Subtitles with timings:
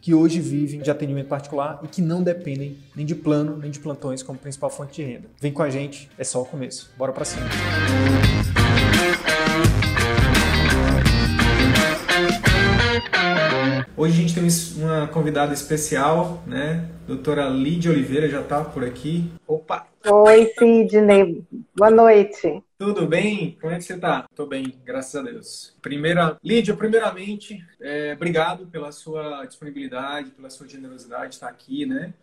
[0.00, 3.78] que hoje vivem de atendimento particular e que não dependem nem de plano nem de
[3.78, 5.28] plantões como principal fonte de renda.
[5.40, 6.90] Vem com a gente, é só o começo.
[6.96, 7.46] Bora para cima.
[13.96, 14.48] Hoje a gente tem
[14.82, 16.88] uma convidada especial, né?
[17.06, 19.30] Doutora Lídia Oliveira já está por aqui.
[19.46, 19.89] Opa!
[20.06, 21.44] Oi, Sidney.
[21.76, 22.62] Boa noite.
[22.78, 23.58] Tudo bem?
[23.60, 24.26] Como é que você está?
[24.30, 25.76] Estou bem, graças a Deus.
[25.82, 32.14] Primeira, Lídia, primeiramente, é, obrigado pela sua disponibilidade, pela sua generosidade de estar aqui, né?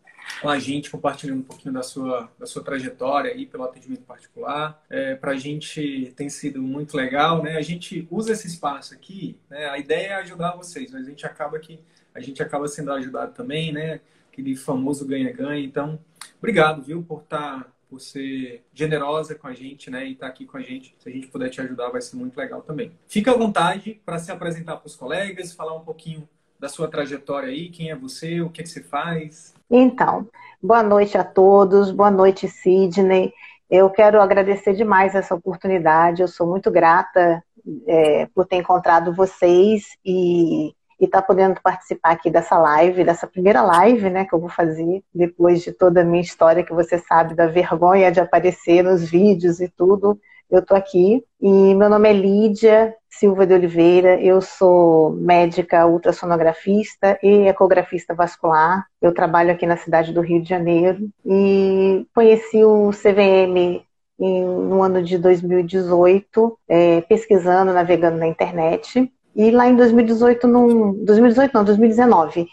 [0.41, 4.83] com a gente, compartilhando um pouquinho da sua, da sua trajetória aí pelo atendimento particular.
[4.89, 7.57] É, Para a gente tem sido muito legal, né?
[7.57, 9.69] A gente usa esse espaço aqui, né?
[9.69, 11.79] A ideia é ajudar vocês, mas a gente acaba que
[12.13, 13.99] a gente acaba sendo ajudado também, né?
[14.31, 15.63] Aquele famoso ganha-ganha.
[15.63, 15.99] Então,
[16.37, 20.05] obrigado, viu, por estar tá, por ser generosa com a gente, né?
[20.05, 20.95] E estar tá aqui com a gente.
[20.99, 22.91] Se a gente puder te ajudar, vai ser muito legal também.
[23.07, 26.27] Fica à vontade para se apresentar para os colegas, falar um pouquinho
[26.59, 29.53] da sua trajetória aí, quem é você, o que, é que você faz.
[29.69, 30.27] Então,
[30.61, 33.31] boa noite a todos, boa noite, Sidney.
[33.69, 37.43] Eu quero agradecer demais essa oportunidade, eu sou muito grata
[37.85, 40.73] é, por ter encontrado vocês e
[41.05, 45.03] estar tá podendo participar aqui dessa live, dessa primeira live né, que eu vou fazer,
[45.13, 49.59] depois de toda a minha história, que você sabe da vergonha de aparecer nos vídeos
[49.59, 55.11] e tudo eu estou aqui e meu nome é Lídia Silva de Oliveira, eu sou
[55.11, 58.85] médica ultrassonografista e ecografista vascular.
[59.01, 63.83] Eu trabalho aqui na cidade do Rio de Janeiro e conheci o CVM
[64.19, 69.11] no ano de 2018, é, pesquisando, navegando na internet.
[69.37, 72.47] E lá em 2018, num, 2018 não, 2019,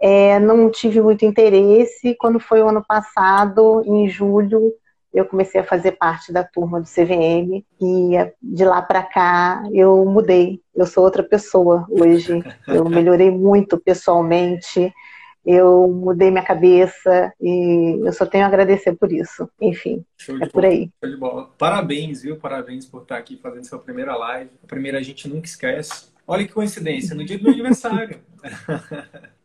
[0.00, 2.16] é, não tive muito interesse.
[2.18, 4.72] Quando foi o ano passado, em julho,
[5.12, 10.06] eu comecei a fazer parte da turma do CVM e de lá para cá eu
[10.06, 10.58] mudei.
[10.74, 12.42] Eu sou outra pessoa hoje.
[12.66, 14.90] Eu melhorei muito pessoalmente.
[15.44, 19.46] Eu mudei minha cabeça e eu só tenho a agradecer por isso.
[19.60, 20.02] Enfim,
[20.40, 20.88] é por aí.
[21.04, 21.50] Show de bola.
[21.58, 22.36] Parabéns, viu?
[22.36, 24.50] Parabéns por estar aqui fazendo sua primeira live.
[24.64, 26.11] A primeira a gente nunca esquece.
[26.32, 28.18] Olha que coincidência, no dia do meu aniversário.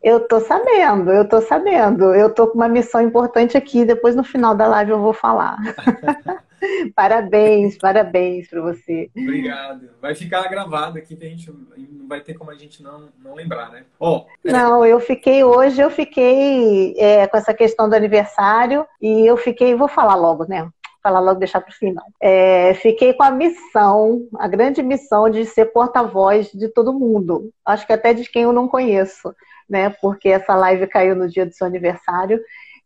[0.02, 2.14] Eu tô sabendo, eu tô sabendo.
[2.14, 5.58] Eu tô com uma missão importante aqui, depois no final da live eu vou falar.
[6.96, 9.10] parabéns, parabéns para você.
[9.14, 9.90] Obrigado.
[10.00, 13.70] Vai ficar gravado aqui, a gente não vai ter como a gente não, não lembrar,
[13.70, 13.84] né?
[14.00, 14.50] Oh, é...
[14.50, 19.74] Não, eu fiquei hoje, eu fiquei é, com essa questão do aniversário e eu fiquei,
[19.74, 20.66] vou falar logo, né?
[21.02, 22.04] Falar logo, deixar para o final.
[22.20, 27.50] É, fiquei com a missão, a grande missão de ser porta-voz de todo mundo.
[27.64, 29.34] Acho que até de quem eu não conheço,
[29.68, 29.90] né?
[30.02, 32.40] Porque essa live caiu no dia do seu aniversário.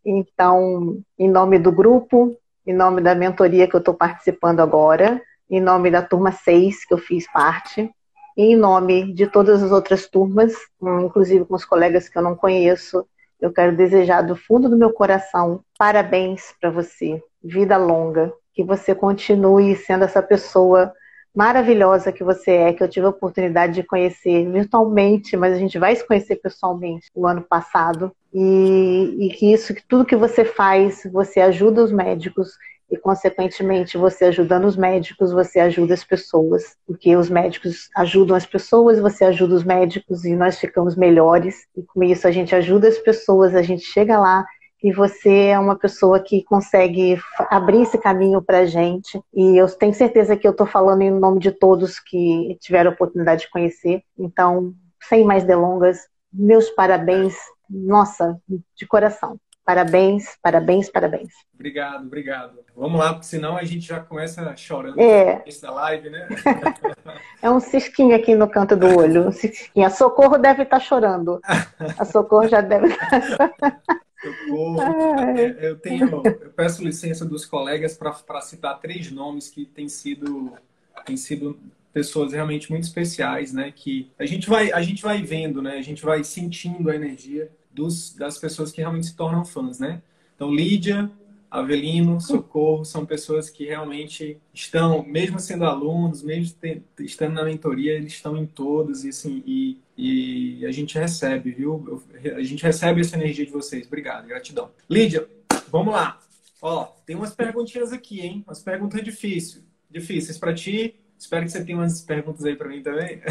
[0.05, 5.59] Então, em nome do grupo, em nome da mentoria que eu estou participando agora, em
[5.59, 7.89] nome da turma 6, que eu fiz parte,
[8.35, 13.05] em nome de todas as outras turmas, inclusive com os colegas que eu não conheço,
[13.39, 18.95] eu quero desejar do fundo do meu coração parabéns para você, vida longa, que você
[18.95, 20.93] continue sendo essa pessoa
[21.35, 25.79] maravilhosa que você é, que eu tive a oportunidade de conhecer virtualmente, mas a gente
[25.79, 28.11] vai se conhecer pessoalmente o ano passado.
[28.31, 32.51] E, e que isso, que tudo que você faz, você ajuda os médicos
[32.91, 38.45] e, consequentemente, você ajudando os médicos, você ajuda as pessoas, porque os médicos ajudam as
[38.45, 41.65] pessoas, você ajuda os médicos e nós ficamos melhores.
[41.75, 44.45] E com isso a gente ajuda as pessoas, a gente chega lá
[44.83, 47.17] e você é uma pessoa que consegue
[47.49, 49.17] abrir esse caminho para gente.
[49.33, 52.93] E eu tenho certeza que eu estou falando em nome de todos que tiveram a
[52.93, 54.03] oportunidade de conhecer.
[54.19, 54.73] Então,
[55.07, 55.99] sem mais delongas,
[56.31, 57.33] meus parabéns,
[57.69, 58.37] nossa,
[58.75, 59.39] de coração.
[59.65, 61.29] Parabéns, parabéns, parabéns.
[61.53, 62.59] Obrigado, obrigado.
[62.75, 65.41] Vamos lá, porque senão a gente já começa chorando é.
[65.61, 66.27] da live, né?
[67.41, 69.27] é um cisquinho aqui no canto do olho.
[69.27, 69.87] Um cisquinho.
[69.87, 71.39] A Socorro deve estar tá chorando.
[71.97, 73.81] A Socorro já deve estar tá...
[74.21, 74.81] Socorro.
[75.59, 80.53] Eu tenho, eu peço licença dos colegas para citar três nomes que têm sido,
[81.05, 81.57] têm sido
[81.93, 83.71] pessoas realmente muito especiais, né?
[83.73, 85.77] Que a gente vai, a gente vai vendo, né?
[85.77, 90.01] A gente vai sentindo a energia dos, das pessoas que realmente se tornam fãs, né?
[90.35, 91.11] Então, Lídia,
[91.53, 96.55] Avelino, Socorro, são pessoas que realmente estão, mesmo sendo alunos, mesmo
[96.99, 102.01] estando na mentoria, eles estão em todos e, assim, e, e a gente recebe, viu?
[102.35, 103.85] A gente recebe essa energia de vocês.
[103.85, 104.71] Obrigado, gratidão.
[104.89, 105.27] Lídia,
[105.69, 106.19] vamos lá.
[106.59, 108.43] Ó, tem umas perguntinhas aqui, hein?
[108.47, 110.95] Umas perguntas difíceis, difíceis para ti.
[111.19, 113.21] Espero que você tenha umas perguntas aí para mim também.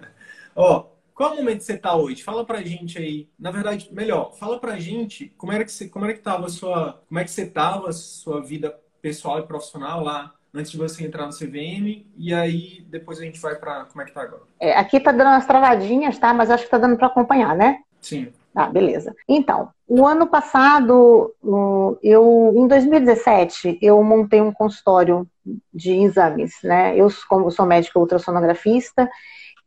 [0.54, 0.86] Ó,
[1.20, 2.22] qual momento você está hoje?
[2.22, 3.28] Fala pra gente aí.
[3.38, 6.48] Na verdade, melhor, fala pra gente como era que você, como era que tava a
[6.48, 10.78] sua, como é que você tava a sua vida pessoal e profissional lá antes de
[10.78, 14.22] você entrar no CVM e aí depois a gente vai para como é que tá
[14.22, 14.44] agora.
[14.58, 16.32] É, aqui tá dando umas travadinhas, tá?
[16.32, 17.80] Mas acho que tá dando para acompanhar, né?
[18.00, 18.32] Sim.
[18.54, 19.14] Tá, beleza.
[19.28, 21.34] Então, o ano passado,
[22.02, 25.28] eu, em 2017, eu montei um consultório
[25.72, 26.96] de exames, né?
[26.96, 29.06] Eu, como sou médica ultrassonografista,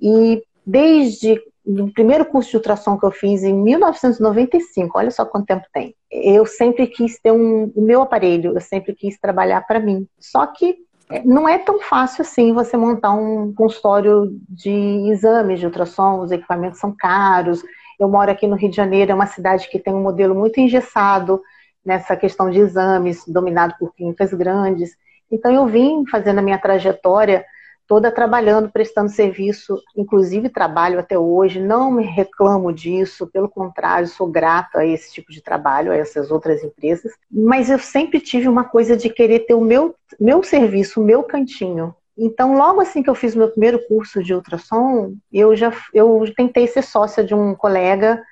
[0.02, 5.46] e desde o primeiro curso de ultrassom que eu fiz em 1995, olha só quanto
[5.46, 5.96] tempo tem.
[6.12, 10.06] Eu sempre quis ter um, o meu aparelho, eu sempre quis trabalhar para mim.
[10.20, 10.78] Só que
[11.10, 16.32] é, não é tão fácil assim você montar um consultório de exames de ultrassom, os
[16.32, 17.64] equipamentos são caros.
[18.00, 20.60] Eu moro aqui no Rio de Janeiro, é uma cidade que tem um modelo muito
[20.60, 21.42] engessado
[21.86, 24.98] nessa questão de exames, dominado por clínicas grandes.
[25.32, 27.46] Então eu vim fazendo a minha trajetória
[27.94, 34.26] toda trabalhando, prestando serviço, inclusive trabalho até hoje, não me reclamo disso, pelo contrário, sou
[34.26, 38.64] grata a esse tipo de trabalho, a essas outras empresas, mas eu sempre tive uma
[38.64, 41.94] coisa de querer ter o meu, meu serviço, o meu cantinho.
[42.18, 46.66] Então, logo assim que eu fiz meu primeiro curso de ultrassom, eu já eu tentei
[46.66, 48.24] ser sócia de um colega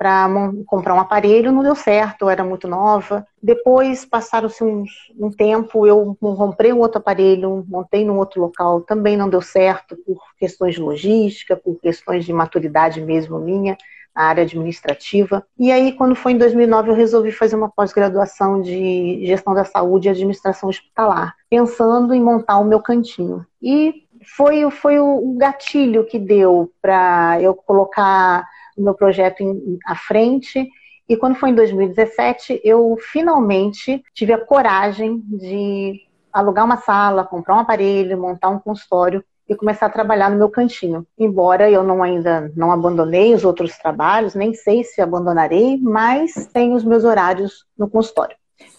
[0.00, 0.30] para
[0.64, 3.26] comprar um aparelho, não deu certo, eu era muito nova.
[3.42, 9.28] Depois, passaram-se um tempo, eu comprei um outro aparelho, montei num outro local, também não
[9.28, 13.76] deu certo por questões de logística, por questões de maturidade mesmo minha,
[14.16, 15.44] na área administrativa.
[15.58, 20.08] E aí, quando foi em 2009, eu resolvi fazer uma pós-graduação de gestão da saúde
[20.08, 23.44] e administração hospitalar, pensando em montar o meu cantinho.
[23.60, 29.94] E foi, foi o gatilho que deu para eu colocar o meu projeto em, à
[29.94, 30.68] frente.
[31.08, 36.00] E quando foi em 2017, eu finalmente tive a coragem de
[36.32, 40.48] alugar uma sala, comprar um aparelho, montar um consultório e começar a trabalhar no meu
[40.48, 41.04] cantinho.
[41.18, 46.74] Embora eu não ainda não abandonei os outros trabalhos, nem sei se abandonarei, mas tenho
[46.74, 48.36] os meus horários no consultório.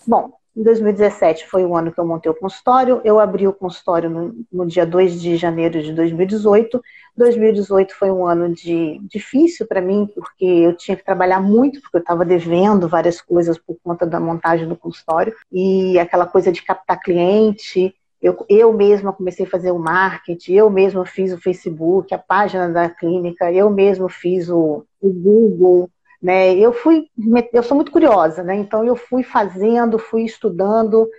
[0.08, 3.00] Bom, em 2017 foi o ano que eu montei o consultório.
[3.06, 6.82] Eu abri o consultório no, no, dia 2 de janeiro de 2018.
[7.16, 11.98] 2018 foi um ano de, difícil para mim, porque eu tinha que trabalhar muito, porque
[11.98, 15.34] eu estava devendo várias coisas por conta da montagem do consultório.
[15.52, 17.96] E aquela coisa de captar cliente.
[18.22, 22.70] Eu, eu mesma comecei a fazer o marketing, eu mesma fiz o Facebook, a página
[22.70, 25.90] da clínica, eu mesma fiz o, o Google,
[26.22, 26.54] né?
[26.54, 27.08] Eu fui,
[27.52, 28.56] eu sou muito curiosa, né?
[28.56, 31.10] Então eu fui fazendo, fui estudando,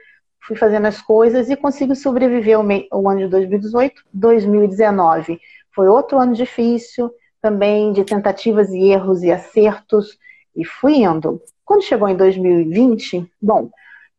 [0.47, 2.57] fui fazendo as coisas e consigo sobreviver
[2.91, 4.03] ao, ano de 2018.
[4.13, 5.41] 2019
[5.75, 7.11] foi outro ano difícil,
[7.41, 10.19] também de tentativas e erros e acertos,
[10.55, 11.43] e fui indo.
[11.65, 13.71] Quando chegou em 2020, bom,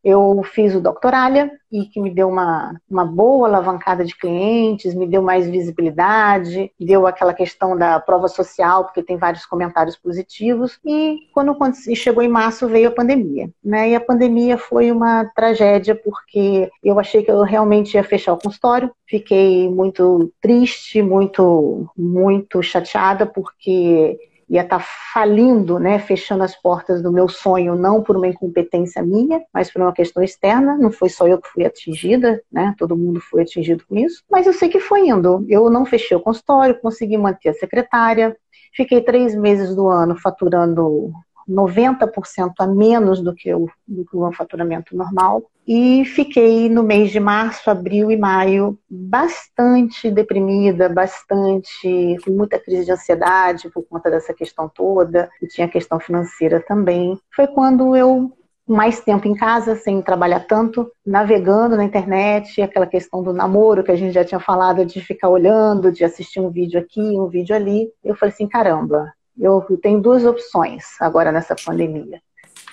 [0.04, 5.06] eu fiz o Doctoralia e que me deu uma, uma boa alavancada de clientes, me
[5.06, 10.78] deu mais visibilidade, deu aquela questão da prova social, porque tem vários comentários positivos.
[10.84, 11.56] E quando
[11.96, 13.90] chegou em março veio a pandemia, né?
[13.90, 18.38] E a pandemia foi uma tragédia porque eu achei que eu realmente ia fechar o
[18.38, 18.92] consultório.
[19.06, 27.02] Fiquei muito triste, muito muito chateada porque ia estar tá falindo, né, fechando as portas
[27.02, 30.76] do meu sonho, não por uma incompetência minha, mas por uma questão externa.
[30.76, 34.22] Não foi só eu que fui atingida, né, todo mundo foi atingido com isso.
[34.30, 35.44] Mas eu sei que foi indo.
[35.48, 38.36] Eu não fechei o consultório, consegui manter a secretária,
[38.74, 41.12] fiquei três meses do ano faturando
[41.48, 45.42] 90% a menos do que, o, do que o faturamento normal.
[45.66, 52.84] E fiquei no mês de março, abril e maio bastante deprimida, bastante com muita crise
[52.84, 57.18] de ansiedade por conta dessa questão toda, e tinha questão financeira também.
[57.34, 58.30] Foi quando eu
[58.66, 63.90] mais tempo em casa, sem trabalhar tanto, navegando na internet, aquela questão do namoro que
[63.90, 67.54] a gente já tinha falado, de ficar olhando, de assistir um vídeo aqui, um vídeo
[67.54, 67.90] ali.
[68.02, 72.20] Eu falei assim, caramba, eu tenho duas opções agora nessa pandemia.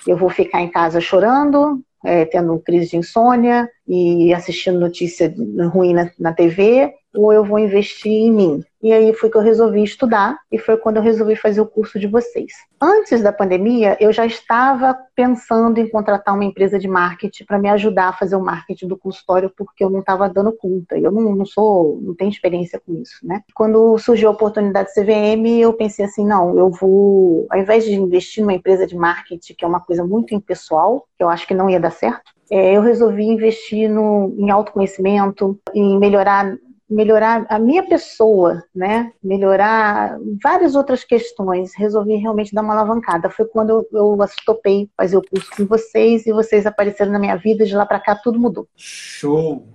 [0.06, 5.34] Eu vou ficar em casa chorando, é, tendo crise de insônia, e assistindo notícia
[5.72, 8.64] ruim na, na TV, ou eu vou investir em mim.
[8.82, 12.00] E aí foi que eu resolvi estudar e foi quando eu resolvi fazer o curso
[12.00, 12.52] de vocês.
[12.80, 17.68] Antes da pandemia, eu já estava pensando em contratar uma empresa de marketing para me
[17.68, 20.98] ajudar a fazer o marketing do consultório porque eu não estava dando conta.
[20.98, 23.42] Eu não, não, sou, não tenho experiência com isso, né?
[23.54, 27.92] Quando surgiu a oportunidade do CVM, eu pensei assim, não, eu vou, ao invés de
[27.92, 31.54] investir numa empresa de marketing, que é uma coisa muito impessoal, que eu acho que
[31.54, 36.54] não ia dar certo, é, eu resolvi investir no, em autoconhecimento, em melhorar
[36.92, 39.14] melhorar a minha pessoa, né?
[39.24, 41.72] Melhorar várias outras questões.
[41.74, 43.30] Resolvi realmente dar uma alavancada.
[43.30, 47.36] Foi quando eu, eu topei fazer o curso com vocês e vocês apareceram na minha
[47.36, 47.64] vida.
[47.64, 48.68] De lá para cá tudo mudou.
[48.76, 49.66] Show.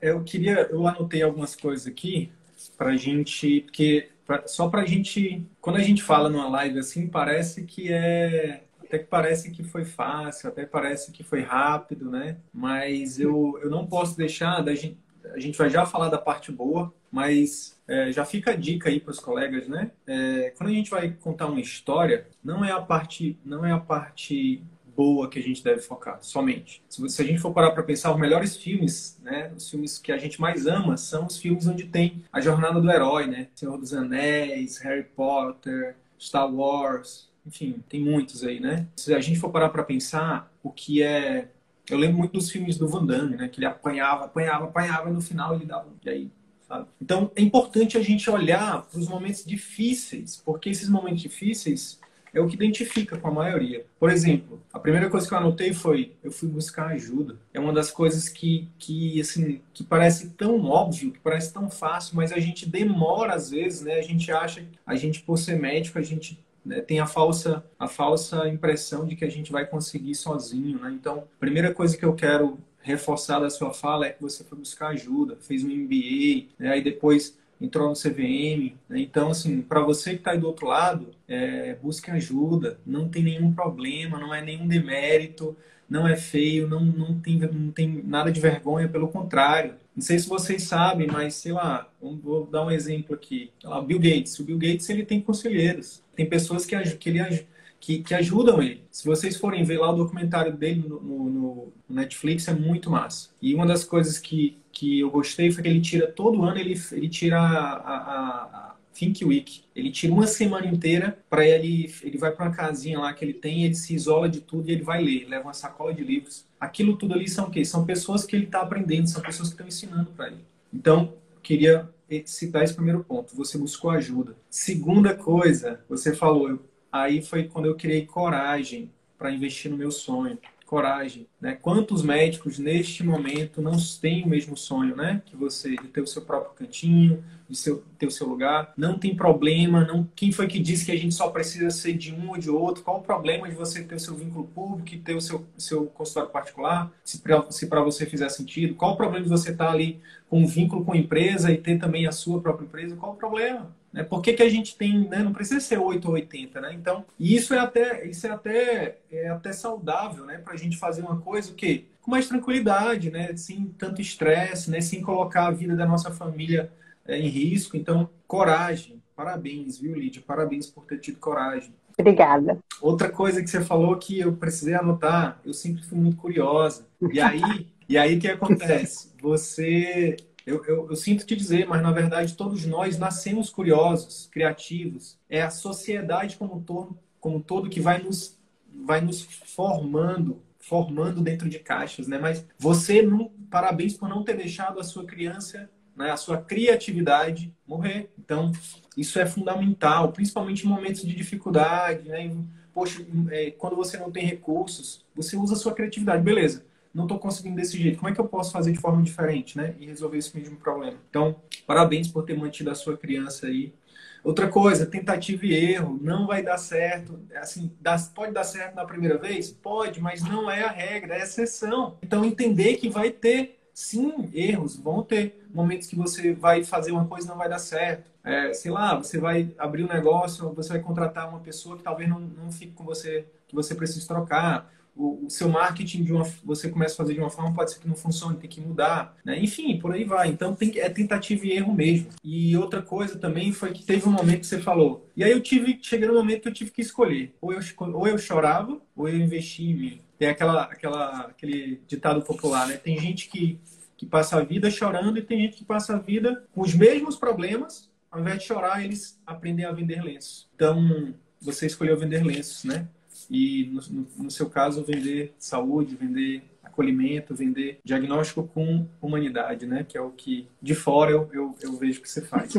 [0.00, 2.30] Eu queria, eu anotei algumas coisas aqui
[2.78, 7.64] para gente, porque pra, só para gente, quando a gente fala numa live assim, parece
[7.64, 8.62] que é
[8.94, 12.36] até que parece que foi fácil, até parece que foi rápido, né?
[12.52, 14.96] Mas eu, eu não posso deixar da gente,
[15.34, 19.00] a gente vai já falar da parte boa, mas é, já fica a dica aí
[19.00, 19.90] para os colegas, né?
[20.06, 23.80] É, quando a gente vai contar uma história, não é a parte, não é a
[23.80, 24.62] parte
[24.96, 26.80] boa que a gente deve focar, somente.
[26.88, 30.12] Se, se a gente for parar para pensar, os melhores filmes, né, os filmes que
[30.12, 33.48] a gente mais ama, são os filmes onde tem a jornada do herói, né?
[33.56, 38.86] Senhor dos Anéis, Harry Potter, Star Wars, enfim, tem muitos aí, né?
[38.96, 41.48] Se a gente for parar para pensar, o que é
[41.88, 43.48] eu lembro muito dos filmes do Van Damme, né?
[43.48, 45.86] Que ele apanhava, apanhava, apanhava e no final ele dava.
[46.04, 46.30] E aí,
[46.66, 46.86] sabe?
[47.00, 52.00] Então é importante a gente olhar para os momentos difíceis, porque esses momentos difíceis
[52.32, 53.86] é o que identifica com a maioria.
[54.00, 57.38] Por exemplo, a primeira coisa que eu anotei foi eu fui buscar ajuda.
[57.52, 62.16] É uma das coisas que, que assim, que parece tão óbvio, que parece tão fácil,
[62.16, 63.94] mas a gente demora às vezes, né?
[63.98, 67.86] A gente acha, a gente por ser médico, a gente né, tem a falsa, a
[67.86, 70.78] falsa impressão de que a gente vai conseguir sozinho.
[70.78, 70.92] Né?
[70.92, 74.58] Então, a primeira coisa que eu quero reforçar da sua fala é que você foi
[74.58, 78.74] buscar ajuda, fez um MBA, né, aí depois entrou no CVM.
[78.88, 79.00] Né?
[79.00, 83.22] Então, assim, para você que está aí do outro lado, é, busque ajuda, não tem
[83.22, 85.56] nenhum problema, não é nenhum demérito,
[85.88, 89.74] não é feio, não, não, tem, não tem nada de vergonha, pelo contrário.
[89.94, 93.50] Não sei se vocês sabem, mas sei lá, vou dar um exemplo aqui.
[93.86, 94.38] Bill Gates.
[94.38, 96.02] O Bill Gates ele tem conselheiros.
[96.14, 97.46] Tem pessoas que, que ele
[97.84, 98.82] que, que, ajudam ele.
[98.90, 103.28] Se vocês forem ver lá o documentário dele no, no, no, Netflix, é muito massa.
[103.42, 106.80] E uma das coisas que, que eu gostei foi que ele tira, todo ano, ele,
[106.92, 107.96] ele tira a, a,
[108.42, 109.64] a Think Week.
[109.76, 113.34] Ele tira uma semana inteira para ele, ele vai para uma casinha lá que ele
[113.34, 116.46] tem, ele se isola de tudo e ele vai ler, leva uma sacola de livros.
[116.58, 117.66] Aquilo tudo ali são o quê?
[117.66, 120.44] São pessoas que ele está aprendendo, são pessoas que estão ensinando para ele.
[120.72, 121.88] Então, queria
[122.26, 123.34] citar esse primeiro ponto.
[123.36, 124.36] Você buscou ajuda.
[124.50, 126.60] Segunda coisa, você falou,
[126.92, 130.38] aí foi quando eu criei coragem para investir no meu sonho.
[130.64, 131.58] Coragem, né?
[131.60, 135.22] Quantos médicos neste momento não têm o mesmo sonho, né?
[135.26, 138.72] Que você de ter o seu próprio cantinho, de seu, ter o seu lugar.
[138.76, 139.84] Não tem problema.
[139.84, 142.50] Não, quem foi que disse que a gente só precisa ser de um ou de
[142.50, 142.82] outro?
[142.82, 145.86] Qual o problema de você ter o seu vínculo público e ter o seu, seu
[145.86, 148.74] consultório particular, se para se você fizer sentido?
[148.74, 151.78] Qual o problema de você estar ali com um vínculo com a empresa e ter
[151.78, 152.96] também a sua própria empresa?
[152.96, 153.70] Qual o problema?
[153.94, 154.02] Né?
[154.02, 155.18] Por que, que a gente tem, né?
[155.18, 156.74] não precisa ser 8 ou 80, né?
[156.74, 160.38] Então, isso é até, isso é até, é até saudável, né?
[160.38, 163.36] Para a gente fazer uma coisa que com mais tranquilidade, né?
[163.36, 164.80] Sem tanto estresse, né?
[164.80, 166.72] Sem colocar a vida da nossa família
[167.06, 167.76] é, em risco.
[167.76, 169.00] Então, coragem.
[169.14, 170.20] Parabéns, viu, Lídia?
[170.26, 171.72] Parabéns por ter tido coragem.
[171.96, 172.58] Obrigada.
[172.82, 176.84] Outra coisa que você falou que eu precisei anotar, eu sempre fui muito curiosa.
[177.12, 179.12] E aí, e aí o que acontece?
[179.22, 185.18] Você, eu, eu, eu, sinto te dizer, mas na verdade todos nós nascemos curiosos, criativos.
[185.28, 188.38] É a sociedade como todo, como todo que vai nos,
[188.84, 192.18] vai nos formando, formando dentro de caixas, né?
[192.18, 197.54] Mas você, não, parabéns por não ter deixado a sua criança né, a sua criatividade
[197.66, 198.10] morrer.
[198.18, 198.52] Então,
[198.96, 202.08] isso é fundamental, principalmente em momentos de dificuldade.
[202.08, 202.36] Né?
[202.72, 206.22] Poxa, é, quando você não tem recursos, você usa a sua criatividade.
[206.22, 207.98] Beleza, não estou conseguindo desse jeito.
[207.98, 209.74] Como é que eu posso fazer de forma diferente né?
[209.78, 210.96] e resolver esse mesmo problema?
[211.10, 211.36] Então,
[211.66, 213.74] parabéns por ter mantido a sua criança aí.
[214.22, 217.18] Outra coisa, tentativa e erro, não vai dar certo.
[217.34, 217.70] Assim,
[218.14, 219.50] pode dar certo na primeira vez?
[219.50, 221.98] Pode, mas não é a regra, é a exceção.
[222.02, 227.04] Então, entender que vai ter sim, erros, vão ter momentos que você vai fazer uma
[227.04, 228.10] coisa e não vai dar certo.
[228.22, 232.08] É, sei lá, você vai abrir um negócio, você vai contratar uma pessoa que talvez
[232.08, 234.72] não, não fique com você, que você precisa trocar.
[234.96, 237.88] O, seu marketing de uma, você começa a fazer de uma forma, pode ser que
[237.88, 239.38] não funcione, tem que mudar, né?
[239.38, 240.28] Enfim, por aí vai.
[240.28, 242.08] Então tem, é tentativa e erro mesmo.
[242.22, 245.10] E outra coisa também foi que teve um momento que você falou.
[245.16, 247.34] E aí eu tive, cheguei no momento que eu tive que escolher.
[247.40, 247.60] Ou eu,
[247.92, 250.00] ou eu chorava, ou eu investi em mim.
[250.18, 252.76] Tem aquela, aquela, aquele ditado popular, né?
[252.76, 253.58] Tem gente que,
[253.96, 257.16] que passa a vida chorando e tem gente que passa a vida com os mesmos
[257.16, 260.48] problemas, ao invés de chorar, eles aprendem a vender lenços.
[260.54, 262.86] Então, você escolheu vender lenços, né?
[263.30, 269.84] E, no, no, seu caso, vender saúde, vender acolhimento, vender diagnóstico com humanidade, né?
[269.88, 272.54] Que é o que de fora eu, eu, eu vejo que você faz.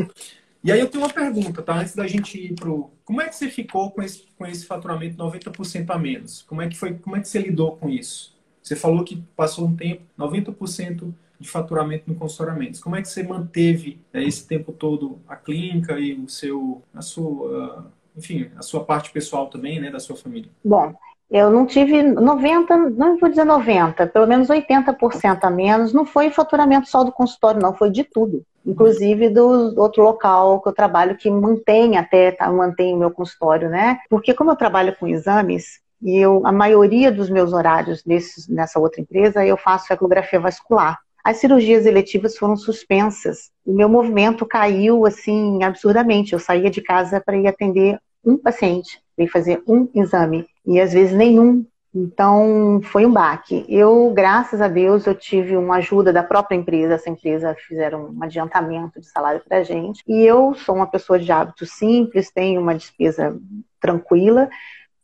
[0.63, 1.77] E aí eu tenho uma pergunta, tá?
[1.79, 2.89] Antes da gente ir pro...
[3.03, 6.41] Como é que você ficou com esse, com esse faturamento 90% a menos?
[6.41, 8.35] Como é que foi, como é que você lidou com isso?
[8.63, 12.81] Você falou que passou um tempo, 90% de faturamento no consultoramento.
[12.81, 17.01] Como é que você manteve né, esse tempo todo a clínica e o seu, a
[17.01, 20.49] sua enfim, a sua parte pessoal também, né, da sua família?
[20.63, 20.93] Bom,
[21.29, 25.91] eu não tive 90, não vou dizer 90, pelo menos 80% a menos.
[25.91, 28.43] Não foi faturamento só do consultório, não, foi de tudo.
[28.65, 33.69] Inclusive do outro local que eu trabalho, que mantém até, tá, mantém o meu consultório,
[33.69, 33.99] né?
[34.09, 38.79] Porque como eu trabalho com exames, e eu, a maioria dos meus horários desses, nessa
[38.79, 40.99] outra empresa, eu faço ecografia vascular.
[41.25, 43.49] As cirurgias eletivas foram suspensas.
[43.65, 46.33] O meu movimento caiu assim absurdamente.
[46.33, 50.79] Eu saía de casa para ir atender um paciente, para ir fazer um exame e
[50.79, 51.65] às vezes nenhum.
[51.95, 53.65] Então foi um baque.
[53.67, 56.93] Eu, graças a Deus, eu tive uma ajuda da própria empresa.
[56.93, 60.03] Essa empresa fizeram um adiantamento de salário para gente.
[60.07, 63.35] E eu sou uma pessoa de hábitos simples, tenho uma despesa
[63.79, 64.47] tranquila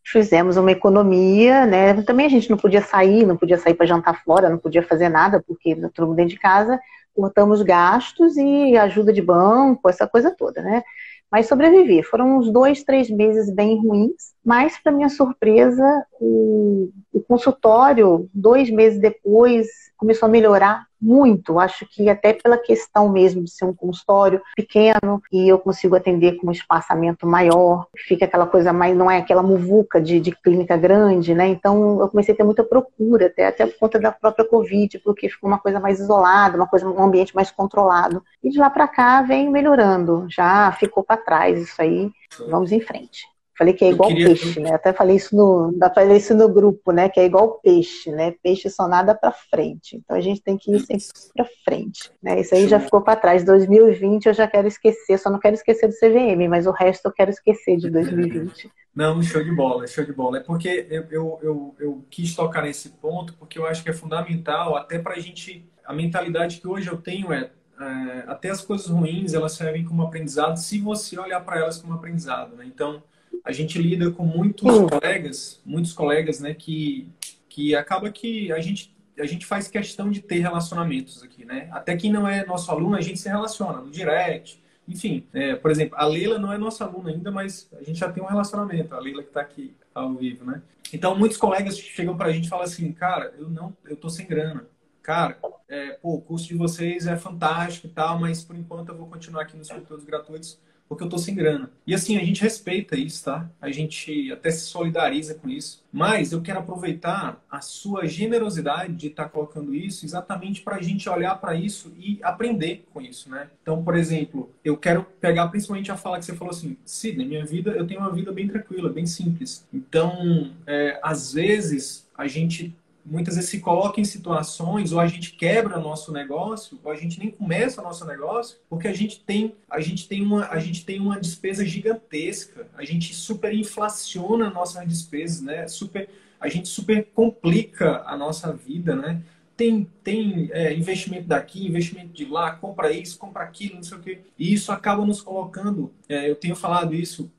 [0.04, 2.02] fizemos uma economia, né?
[2.04, 5.10] Também a gente não podia sair, não podia sair para jantar fora, não podia fazer
[5.10, 6.80] nada, porque todo mundo dentro de casa,
[7.16, 10.84] cortamos gastos e ajuda de banco, essa coisa toda, né?
[11.32, 12.04] Mas sobrevivi.
[12.04, 15.84] Foram uns dois, três meses bem ruins, mas, para minha surpresa,
[16.24, 16.92] o,
[17.28, 21.58] consultório, dois meses depois, começou a melhorar muito.
[21.58, 26.34] Acho que até pela questão mesmo de ser um consultório pequeno e eu consigo atender
[26.38, 30.76] com um espaçamento maior, fica aquela coisa mais, não é aquela muvuca de, de clínica
[30.76, 31.48] grande, né?
[31.48, 35.30] Então eu comecei a ter muita procura, até, até por conta da própria Covid, porque
[35.30, 38.22] ficou uma coisa mais isolada, uma coisa, um ambiente mais controlado.
[38.44, 42.12] E de lá para cá vem melhorando, já ficou para trás isso aí.
[42.50, 43.31] Vamos em frente.
[43.58, 44.28] Falei que é igual queria...
[44.28, 44.74] peixe, né?
[44.74, 47.10] Até falei isso no, falei isso no grupo, né?
[47.10, 48.34] Que é igual peixe, né?
[48.42, 49.98] Peixe só nada para frente.
[49.98, 51.04] Então a gente tem que ir sempre
[51.36, 52.40] para frente, né?
[52.40, 53.44] Isso aí já ficou para trás.
[53.44, 57.12] 2020 eu já quero esquecer, só não quero esquecer do CVM, mas o resto eu
[57.12, 58.72] quero esquecer de 2020.
[58.94, 60.40] Não, show de bola, show de bola.
[60.40, 63.94] É porque eu, eu, eu, eu quis tocar nesse ponto, porque eu acho que é
[63.94, 65.66] fundamental, até para a gente.
[65.86, 70.04] A mentalidade que hoje eu tenho é, é, até as coisas ruins elas servem como
[70.04, 72.66] aprendizado se você olhar para elas como aprendizado, né?
[72.66, 73.02] Então,
[73.44, 77.08] a gente lida com muitos colegas, muitos colegas, né, que,
[77.50, 81.68] que acaba que a gente, a gente faz questão de ter relacionamentos aqui, né?
[81.72, 85.26] Até quem não é nosso aluno, a gente se relaciona no direct, enfim.
[85.34, 88.24] É, por exemplo, a Leila não é nossa aluna ainda, mas a gente já tem
[88.24, 90.62] um relacionamento, a Leila que está aqui ao vivo, né?
[90.94, 94.10] Então, muitos colegas chegam para a gente e falam assim, cara, eu não, eu tô
[94.10, 94.66] sem grana.
[95.02, 98.98] Cara, é, pô, o curso de vocês é fantástico e tal, mas por enquanto eu
[98.98, 100.60] vou continuar aqui nos conteúdos gratuitos
[100.92, 101.72] porque eu tô sem grana.
[101.88, 103.50] E assim, a gente respeita isso, tá?
[103.62, 105.82] A gente até se solidariza com isso.
[105.90, 110.82] Mas eu quero aproveitar a sua generosidade de estar tá colocando isso exatamente para a
[110.82, 113.48] gente olhar para isso e aprender com isso, né?
[113.62, 117.46] Então, por exemplo, eu quero pegar principalmente a fala que você falou assim, Sidney, minha
[117.46, 119.66] vida, eu tenho uma vida bem tranquila, bem simples.
[119.74, 122.76] Então, é, às vezes, a gente
[123.06, 127.20] muitas vezes se coloca em situações ou a gente quebra nosso negócio ou a gente
[127.20, 131.00] nem começa nosso negócio porque a gente tem a gente tem uma a gente tem
[131.00, 136.10] uma despesa gigantesca a gente superinflaciona nossas despesas né super
[136.40, 139.22] a gente super complica a nossa vida né
[139.62, 144.02] tem, tem é, investimento daqui, investimento de lá, compra isso, compra aquilo, não sei o
[144.02, 144.20] quê.
[144.38, 145.94] E isso acaba nos colocando.
[146.10, 147.32] É, eu tenho falado isso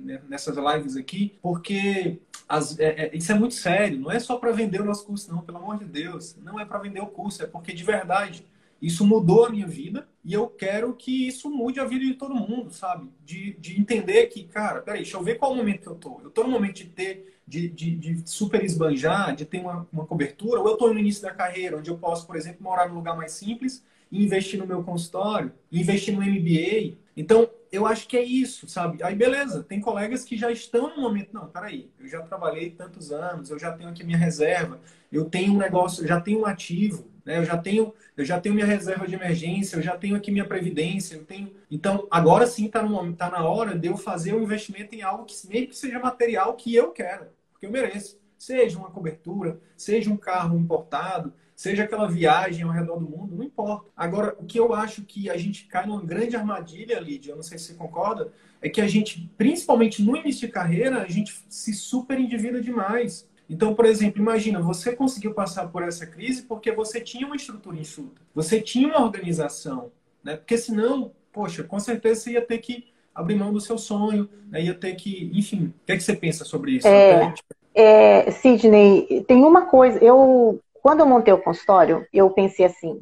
[0.00, 3.98] né, nessas lives aqui, porque as, é, é, isso é muito sério.
[3.98, 6.36] Não é só para vender o nosso curso, não, pelo amor de Deus.
[6.42, 8.44] Não é para vender o curso, é porque de verdade
[8.80, 12.34] isso mudou a minha vida e eu quero que isso mude a vida de todo
[12.34, 13.08] mundo, sabe?
[13.24, 16.20] De, de entender que, cara, peraí, deixa eu ver qual momento que eu tô.
[16.22, 20.04] Eu tô no momento de ter, de, de, de super esbanjar, de ter uma, uma
[20.04, 22.96] cobertura, ou eu tô no início da carreira, onde eu posso, por exemplo, morar num
[22.96, 23.82] lugar mais simples
[24.12, 26.98] e investir no meu consultório, investir no MBA.
[27.16, 29.02] Então, eu acho que é isso, sabe?
[29.02, 33.12] Aí, beleza, tem colegas que já estão no momento, não, peraí, eu já trabalhei tantos
[33.12, 36.46] anos, eu já tenho aqui minha reserva, eu tenho um negócio, eu já tenho um
[36.46, 37.38] ativo, né?
[37.38, 40.46] Eu já tenho, eu já tenho minha reserva de emergência, eu já tenho aqui minha
[40.46, 41.50] previdência, eu tenho.
[41.70, 42.82] Então, agora sim está
[43.16, 46.54] tá na hora de eu fazer um investimento em algo que mesmo que seja material
[46.54, 48.18] que eu quero, porque eu mereço.
[48.38, 53.42] seja uma cobertura, seja um carro importado, seja aquela viagem ao redor do mundo, não
[53.42, 53.88] importa.
[53.96, 57.42] Agora, o que eu acho que a gente cai numa grande armadilha, Lídia, eu não
[57.42, 61.34] sei se você concorda, é que a gente, principalmente no início de carreira, a gente
[61.48, 63.26] se super endivida demais.
[63.48, 67.78] Então, por exemplo, imagina, você conseguiu passar por essa crise porque você tinha uma estrutura
[67.78, 69.90] enxuta, você tinha uma organização,
[70.22, 70.36] né?
[70.36, 74.62] Porque senão, poxa, com certeza você ia ter que abrir mão do seu sonho, né?
[74.62, 76.86] ia ter que, enfim, o que, é que você pensa sobre isso?
[76.86, 77.32] É,
[77.74, 83.00] é, Sidney, tem uma coisa, eu quando eu montei o consultório, eu pensei assim: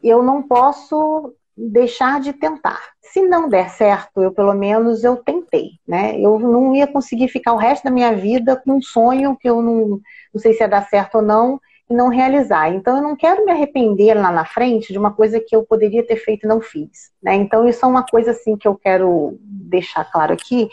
[0.00, 2.80] eu não posso deixar de tentar.
[3.02, 6.16] Se não der certo, eu pelo menos eu tentei, né?
[6.16, 9.60] Eu não ia conseguir ficar o resto da minha vida com um sonho que eu
[9.60, 10.00] não,
[10.32, 12.72] não sei se ia dar certo ou não e não realizar.
[12.72, 16.06] Então eu não quero me arrepender lá na frente de uma coisa que eu poderia
[16.06, 17.34] ter feito e não fiz, né?
[17.34, 20.70] Então isso é uma coisa assim que eu quero deixar claro aqui,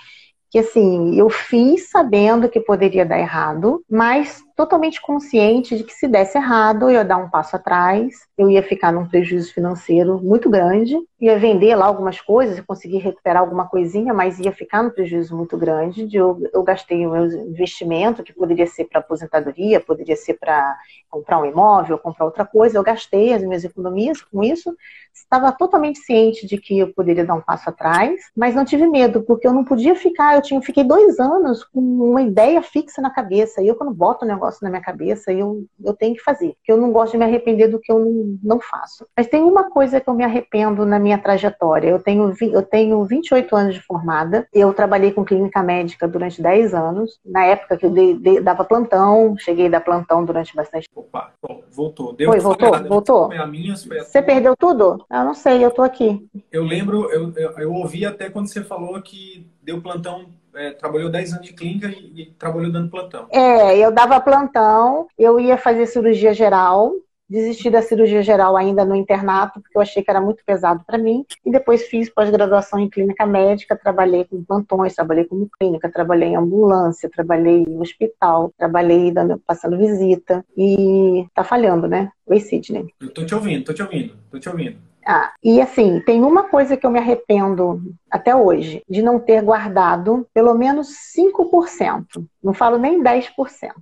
[0.56, 6.08] que assim, eu fiz sabendo que poderia dar errado, mas totalmente consciente de que se
[6.08, 10.50] desse errado, eu ia dar um passo atrás, eu ia ficar num prejuízo financeiro muito
[10.50, 15.36] grande, ia vender lá algumas coisas, conseguir recuperar alguma coisinha, mas ia ficar num prejuízo
[15.36, 16.08] muito grande.
[16.08, 20.78] De eu, eu gastei o meu investimento, que poderia ser para aposentadoria, poderia ser para
[21.10, 24.76] comprar um imóvel, comprar outra coisa, eu gastei as minhas economias com isso,
[25.14, 29.22] estava totalmente ciente de que eu poderia dar um passo atrás, mas não tive medo,
[29.24, 33.10] porque eu não podia ficar, eu tinha, fiquei dois anos com uma ideia fixa na
[33.10, 36.16] cabeça, e eu quando boto o negócio negócio na minha cabeça e eu, eu tenho
[36.16, 36.54] que fazer.
[36.56, 39.06] Porque eu não gosto de me arrepender do que eu não, não faço.
[39.16, 41.90] Mas tem uma coisa que eu me arrependo na minha trajetória.
[41.90, 44.48] Eu tenho, eu tenho 28 anos de formada.
[44.54, 47.20] Eu trabalhei com clínica médica durante 10 anos.
[47.26, 51.08] Na época que eu dei, dei, dava plantão, cheguei a dar plantão durante bastante tempo.
[51.08, 51.34] Opa,
[51.72, 52.14] voltou.
[52.14, 52.88] Deu Foi, voltou, errado.
[52.88, 53.30] voltou.
[53.48, 55.04] Minha, você perdeu tudo?
[55.12, 56.26] Eu não sei, eu tô aqui.
[56.52, 60.26] Eu lembro, eu, eu, eu ouvi até quando você falou que deu plantão
[60.56, 63.28] é, trabalhou 10 anos de clínica e, e, trabalhou dando plantão.
[63.32, 66.94] É, eu dava plantão, eu ia fazer cirurgia geral,
[67.28, 70.98] desisti da cirurgia geral ainda no internato, porque eu achei que era muito pesado para
[70.98, 76.30] mim, e depois fiz pós-graduação em clínica médica, trabalhei com plantões, trabalhei como clínica, trabalhei
[76.30, 82.12] em ambulância, trabalhei em hospital, trabalhei dando, passando visita, e tá falhando, né?
[82.28, 82.88] Oi, Sidney.
[83.00, 84.78] Eu tô te ouvindo, tô te ouvindo, tô te ouvindo.
[85.06, 89.42] Ah, e assim, tem uma coisa que eu me arrependo até hoje, de não ter
[89.42, 92.26] guardado pelo menos 5%.
[92.42, 93.32] Não falo nem 10%,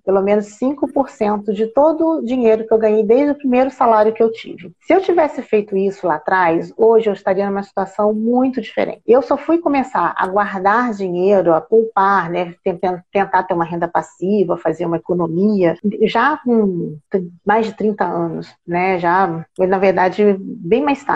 [0.06, 4.24] pelo menos 5% de todo o dinheiro que eu ganhei desde o primeiro salário que
[4.24, 4.72] eu tive.
[4.82, 9.02] Se eu tivesse feito isso lá atrás, hoje eu estaria numa situação muito diferente.
[9.06, 12.56] Eu só fui começar a guardar dinheiro, a poupar, né,
[13.12, 16.98] tentar ter uma renda passiva, fazer uma economia, já com
[17.46, 21.13] mais de 30 anos, né, já, na verdade, bem mais tarde.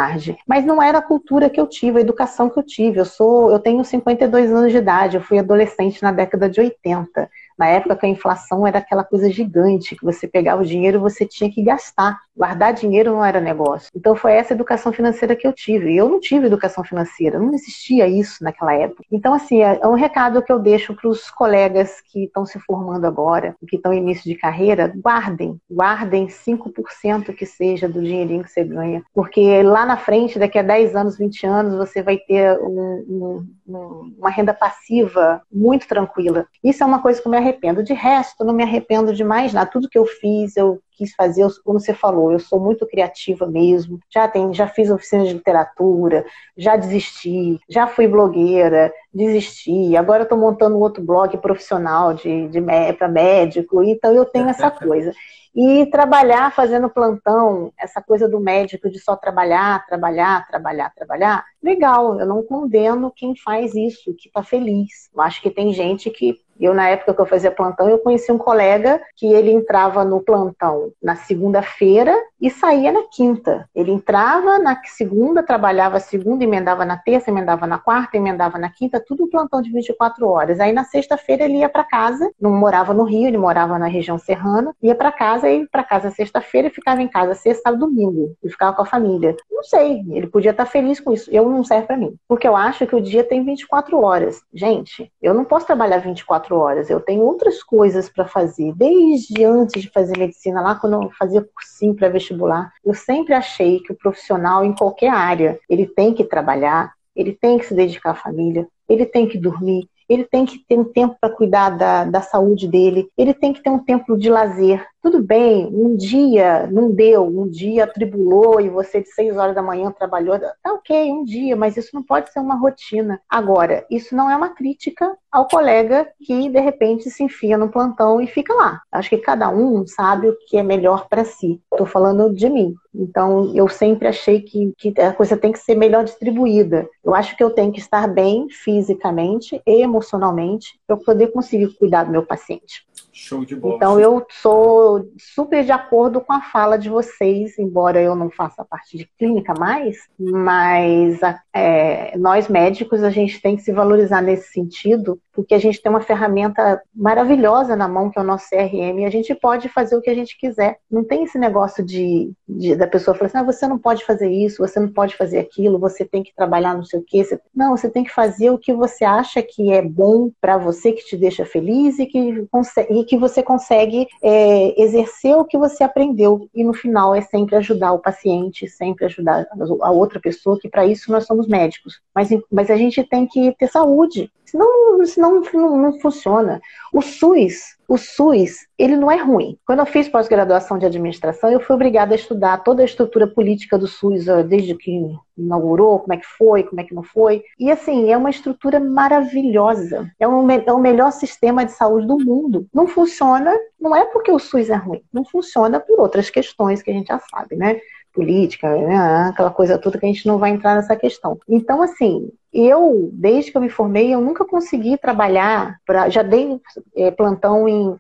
[0.48, 3.00] Mas não era a cultura que eu tive, a educação que eu tive.
[3.00, 7.30] Eu sou, eu tenho 52 anos de idade, eu fui adolescente na década de 80.
[7.58, 11.02] Na época que a inflação era aquela coisa gigante, que você pegava o dinheiro e
[11.02, 12.20] você tinha que gastar.
[12.36, 13.90] Guardar dinheiro não era negócio.
[13.96, 15.96] Então foi essa educação financeira que eu tive.
[15.96, 19.04] Eu não tive educação financeira, não existia isso naquela época.
[19.12, 22.60] Então, assim, é, é um recado que eu deixo para os colegas que estão se
[22.60, 28.44] formando agora, que estão em início de carreira, guardem, guardem 5% que seja do dinheirinho
[28.44, 29.04] que você ganha.
[29.14, 34.16] Porque lá na frente, daqui a 10 anos, 20 anos, você vai ter um, um,
[34.18, 36.46] uma renda passiva muito tranquila.
[36.64, 37.84] Isso é uma coisa que eu me arrependo.
[37.84, 39.70] De resto, não me arrependo de mais nada.
[39.70, 44.00] Tudo que eu fiz, eu quis fazer, como você falou, eu sou muito criativa mesmo.
[44.10, 46.26] Já tem, já fiz oficina de literatura,
[46.58, 49.96] já desisti, já fui blogueira, desisti.
[49.96, 52.62] Agora estou montando um outro blog profissional de, de
[52.98, 53.84] para médico.
[53.84, 55.14] Então eu tenho essa coisa.
[55.56, 62.20] E trabalhar fazendo plantão, essa coisa do médico de só trabalhar, trabalhar, trabalhar, trabalhar, legal,
[62.20, 65.10] eu não condeno quem faz isso, que está feliz.
[65.14, 68.32] Eu acho que tem gente que eu, na época que eu fazia plantão, eu conheci
[68.32, 73.70] um colega que ele entrava no plantão na segunda-feira e saía na quinta.
[73.76, 79.04] Ele entrava na segunda, trabalhava segunda, emendava na terça, emendava na quarta, emendava na quinta,
[79.06, 80.60] tudo plantão de 24 horas.
[80.60, 84.18] Aí na sexta-feira ele ia para casa, não morava no Rio, ele morava na região
[84.18, 88.36] serrana, ia para casa, ia para casa sexta-feira e ficava em casa sexta, sábado, domingo,
[88.44, 89.36] e ficava com a família.
[89.52, 91.30] Não sei, ele podia estar feliz com isso.
[91.32, 94.42] Eu não serve para mim, porque eu acho que o dia tem 24 horas.
[94.54, 96.90] Gente, eu não posso trabalhar 24 24 horas.
[96.90, 98.74] Eu tenho outras coisas para fazer.
[98.76, 103.80] Desde antes de fazer medicina, lá quando eu fazia cursinho para vestibular, eu sempre achei
[103.80, 108.12] que o profissional, em qualquer área, ele tem que trabalhar, ele tem que se dedicar
[108.12, 112.06] à família, ele tem que dormir, ele tem que ter um tempo para cuidar da,
[112.06, 114.86] da saúde dele, ele tem que ter um tempo de lazer.
[115.08, 119.62] Tudo bem, um dia não deu, um dia atribulou e você de 6 horas da
[119.62, 123.18] manhã trabalhou, tá ok, um dia, mas isso não pode ser uma rotina.
[123.30, 128.20] Agora, isso não é uma crítica ao colega que de repente se enfia no plantão
[128.20, 128.82] e fica lá.
[128.92, 131.62] Acho que cada um sabe o que é melhor para si.
[131.72, 132.76] Estou falando de mim.
[132.94, 136.90] Então, eu sempre achei que, que, a coisa tem que ser melhor distribuída.
[137.04, 142.06] Eu acho que eu tenho que estar bem fisicamente e emocionalmente para poder conseguir cuidar
[142.06, 142.88] do meu paciente.
[143.12, 143.76] Show de bola.
[143.76, 148.64] Então, eu sou super de acordo com a fala de vocês, embora eu não faça
[148.64, 151.20] parte de clínica mais, mas
[151.54, 155.92] é, nós médicos, a gente tem que se valorizar nesse sentido, porque a gente tem
[155.92, 159.96] uma ferramenta maravilhosa na mão, que é o nosso CRM, e a gente pode fazer
[159.96, 160.80] o que a gente quiser.
[160.90, 164.32] Não tem esse negócio de, de da pessoa falar assim, ah, você não pode fazer
[164.32, 167.24] isso, você não pode fazer aquilo, você tem que trabalhar não sei o quê.
[167.24, 167.40] Você...
[167.56, 171.06] Não, você tem que fazer o que você acha que é bom para você, que
[171.06, 172.48] te deixa feliz e que,
[172.90, 176.50] e que você consegue é, exercer o que você aprendeu.
[176.52, 179.46] E no final é sempre ajudar o paciente, sempre ajudar
[179.84, 182.02] a outra pessoa, que para isso nós somos médicos.
[182.16, 186.62] Mas, mas a gente tem que ter saúde, senão, senão não, não funciona.
[186.94, 189.58] O SUS, o SUS, ele não é ruim.
[189.66, 193.78] Quando eu fiz pós-graduação de administração, eu fui obrigada a estudar toda a estrutura política
[193.78, 195.00] do SUS, desde que
[195.38, 197.44] inaugurou, como é que foi, como é que não foi.
[197.60, 200.10] E assim, é uma estrutura maravilhosa.
[200.20, 202.68] É, um, é o melhor sistema de saúde do mundo.
[202.74, 206.92] Não funciona, não é porque o SUS é ruim, não funciona por outras questões que
[206.92, 207.80] a gente já sabe, né?
[208.18, 209.30] Política, né?
[209.30, 211.38] aquela coisa toda que a gente não vai entrar nessa questão.
[211.48, 216.60] Então, assim, eu, desde que eu me formei, eu nunca consegui trabalhar, pra, já dei
[216.96, 217.96] é, plantão em,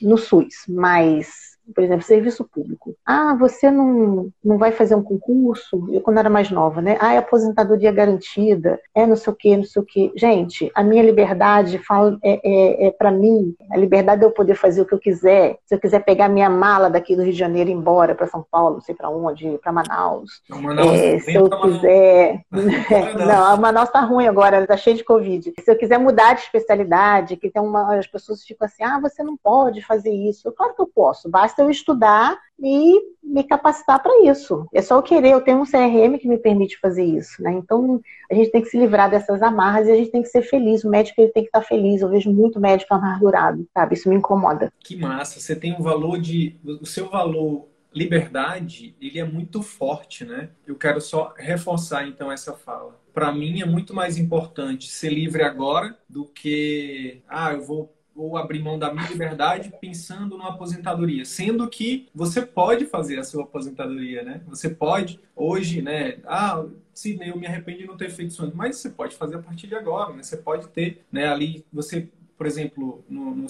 [0.00, 2.94] no SUS, mas por exemplo, serviço público.
[3.04, 5.88] Ah, você não, não vai fazer um concurso?
[5.90, 6.96] Eu, quando era mais nova, né?
[7.00, 10.12] Ah, é aposentadoria garantida, é não sei o quê, não sei o quê.
[10.16, 14.54] Gente, a minha liberdade fala, é, é, é para mim, a liberdade de eu poder
[14.54, 15.58] fazer o que eu quiser.
[15.66, 18.26] Se eu quiser pegar minha mala daqui do Rio de Janeiro e ir embora para
[18.26, 20.42] São Paulo, não sei para onde, para Manaus.
[20.48, 22.42] Não, Manaus é, se eu quiser.
[22.50, 25.52] não, a Manaus tá ruim agora, tá cheio de Covid.
[25.58, 27.98] Se eu quiser mudar de especialidade, que tem uma.
[27.98, 30.52] As pessoas ficam assim, ah, você não pode fazer isso.
[30.52, 34.66] Claro que eu posso, basta eu estudar e me capacitar para isso.
[34.72, 37.52] É só eu querer, eu tenho um CRM que me permite fazer isso, né?
[37.52, 40.42] Então, a gente tem que se livrar dessas amarras e a gente tem que ser
[40.42, 40.84] feliz.
[40.84, 42.02] O médico ele tem que estar feliz.
[42.02, 43.94] Eu vejo muito médico amargurado, sabe?
[43.94, 44.72] Isso me incomoda.
[44.80, 45.40] Que massa.
[45.40, 46.56] Você tem um valor de...
[46.64, 50.50] O seu valor liberdade, ele é muito forte, né?
[50.66, 53.00] Eu quero só reforçar, então, essa fala.
[53.12, 57.22] Para mim, é muito mais importante ser livre agora do que...
[57.28, 62.42] Ah, eu vou ou abrir mão da minha liberdade pensando numa aposentadoria, sendo que você
[62.42, 64.42] pode fazer a sua aposentadoria, né?
[64.48, 66.18] Você pode hoje, né?
[66.26, 69.36] Ah, se eu me arrependo de não ter feito isso antes, mas você pode fazer
[69.36, 70.22] a partir de agora, né?
[70.22, 71.28] Você pode ter, né?
[71.28, 72.08] Ali você
[72.40, 73.46] por exemplo, no, no,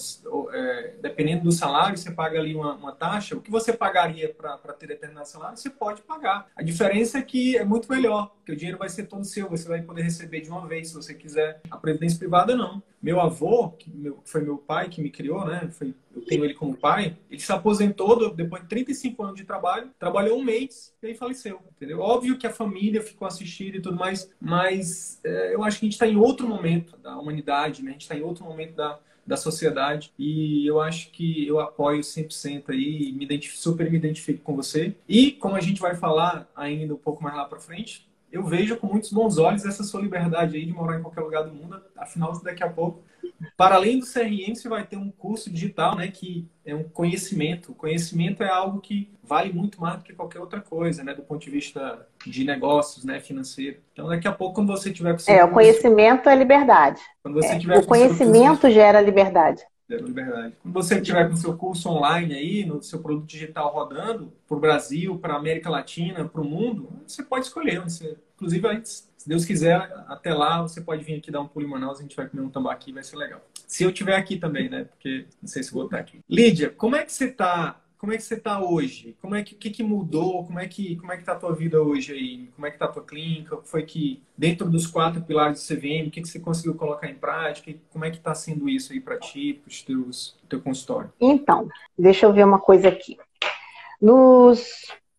[0.51, 3.37] é, dependendo do salário, você paga ali uma, uma taxa.
[3.37, 6.51] O que você pagaria para ter determinado salário, você pode pagar.
[6.53, 9.65] A diferença é que é muito melhor, porque o dinheiro vai ser todo seu, você
[9.65, 11.61] vai poder receber de uma vez, se você quiser.
[11.71, 12.83] A previdência privada, não.
[13.01, 15.69] Meu avô, que meu, foi meu pai que me criou, né?
[15.71, 17.17] Foi, eu tenho ele como pai.
[17.29, 21.59] Ele se aposentou depois de 35 anos de trabalho, trabalhou um mês e aí faleceu,
[21.75, 21.99] entendeu?
[21.99, 25.87] Óbvio que a família ficou assistida e tudo mais, mas é, eu acho que a
[25.87, 27.91] gente está em outro momento da humanidade, né?
[27.91, 30.13] A gente está em outro momento da, da sociedade.
[30.17, 34.95] E eu acho que eu apoio 100% aí, me super me identifico com você.
[35.07, 38.77] E como a gente vai falar ainda um pouco mais lá para frente, eu vejo
[38.77, 41.81] com muitos bons olhos essa sua liberdade aí de morar em qualquer lugar do mundo.
[41.95, 43.03] Afinal, daqui a pouco,
[43.57, 47.71] para além do CRM, você vai ter um curso digital, né, que é um conhecimento.
[47.71, 51.23] O conhecimento é algo que vale muito mais do que qualquer outra coisa, né, do
[51.23, 53.79] ponto de vista de negócios, né, financeiro.
[53.93, 57.01] Então, daqui a pouco, quando você tiver É, curso, o conhecimento é liberdade.
[57.21, 59.63] Quando você é, tiver o conhecimento curso, gera liberdade.
[59.91, 60.55] Gera liberdade.
[60.61, 64.55] Quando você tiver com o seu curso online aí, no seu produto digital rodando, para
[64.55, 67.81] o Brasil, para a América Latina, para o mundo, você pode escolher.
[67.81, 69.77] Você, inclusive, antes se Deus quiser,
[70.07, 72.41] até lá você pode vir aqui dar um pulo em Manaus, a gente vai comer
[72.41, 73.39] um tambaqui, vai ser legal.
[73.67, 74.85] Se eu tiver aqui também, né?
[74.85, 76.21] Porque não sei se vou estar aqui.
[76.27, 77.79] Lídia, como é que você está?
[78.01, 79.15] Como é que você está hoje?
[79.21, 80.43] Como é que, que, que mudou?
[80.43, 82.49] Como é que como é que tá a tua vida hoje aí?
[82.55, 83.59] Como é que tá a tua clínica?
[83.63, 87.13] Foi que dentro dos quatro pilares do CVM, o que, que você conseguiu colocar em
[87.13, 87.71] prática?
[87.93, 91.13] Como é que está sendo isso aí para ti, para os teus teu consultório?
[91.21, 93.19] Então, deixa eu ver uma coisa aqui.
[94.01, 94.67] Nos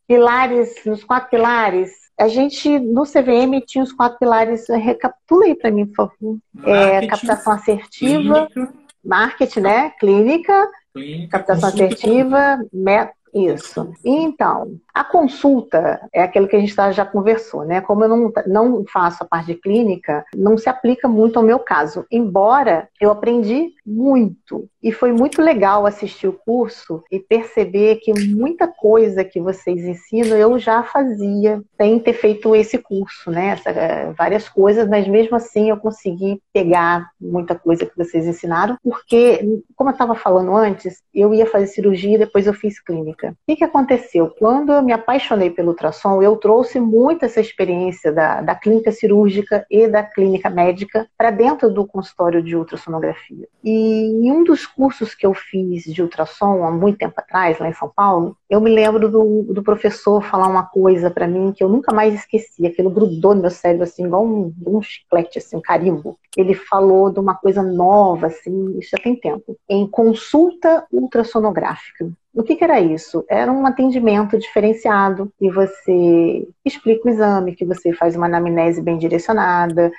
[0.09, 4.69] pilares, nos quatro pilares, a gente, no CVM, tinha os quatro pilares.
[4.69, 6.39] Recapitula aí para mim, por favor.
[6.65, 9.91] É, captação assertiva, clínica, marketing, né?
[10.01, 13.13] Clínica, clínica captação assertiva, met...
[13.35, 13.91] Isso.
[14.05, 17.81] Então, a consulta é aquilo que a gente tá, já conversou, né?
[17.81, 21.59] Como eu não, não faço a parte de clínica, não se aplica muito ao meu
[21.59, 22.05] caso.
[22.11, 24.69] Embora eu aprendi muito.
[24.83, 30.37] E foi muito legal assistir o curso e perceber que muita coisa que vocês ensinam
[30.37, 33.49] eu já fazia sem ter feito esse curso, né?
[33.49, 39.63] Essa, várias coisas, mas mesmo assim eu consegui pegar muita coisa que vocês ensinaram, porque,
[39.77, 43.31] como eu estava falando antes, eu ia fazer cirurgia e depois eu fiz clínica.
[43.31, 44.33] O que, que aconteceu?
[44.39, 49.65] Quando eu me apaixonei pelo ultrassom, eu trouxe muito essa experiência da, da clínica cirúrgica
[49.71, 53.49] e da clínica médica para dentro do consultório de ultrassonografia.
[53.63, 57.69] E em um dos cursos que eu fiz de ultrassom há muito tempo atrás, lá
[57.69, 61.63] em São Paulo, eu me lembro do, do professor falar uma coisa para mim que
[61.63, 62.67] eu nunca mais esqueci.
[62.67, 66.19] Aquilo grudou no meu cérebro, assim, igual um, um chiclete, assim, um carimbo.
[66.37, 72.11] Ele falou de uma coisa nova, assim, isso já tem tempo, em consulta ultrassonográfica.
[72.35, 73.25] O que, que, era isso?
[73.29, 78.97] Era um atendimento diferenciado e você explica o exame, que você faz uma anamnese bem
[78.97, 79.93] direcionada,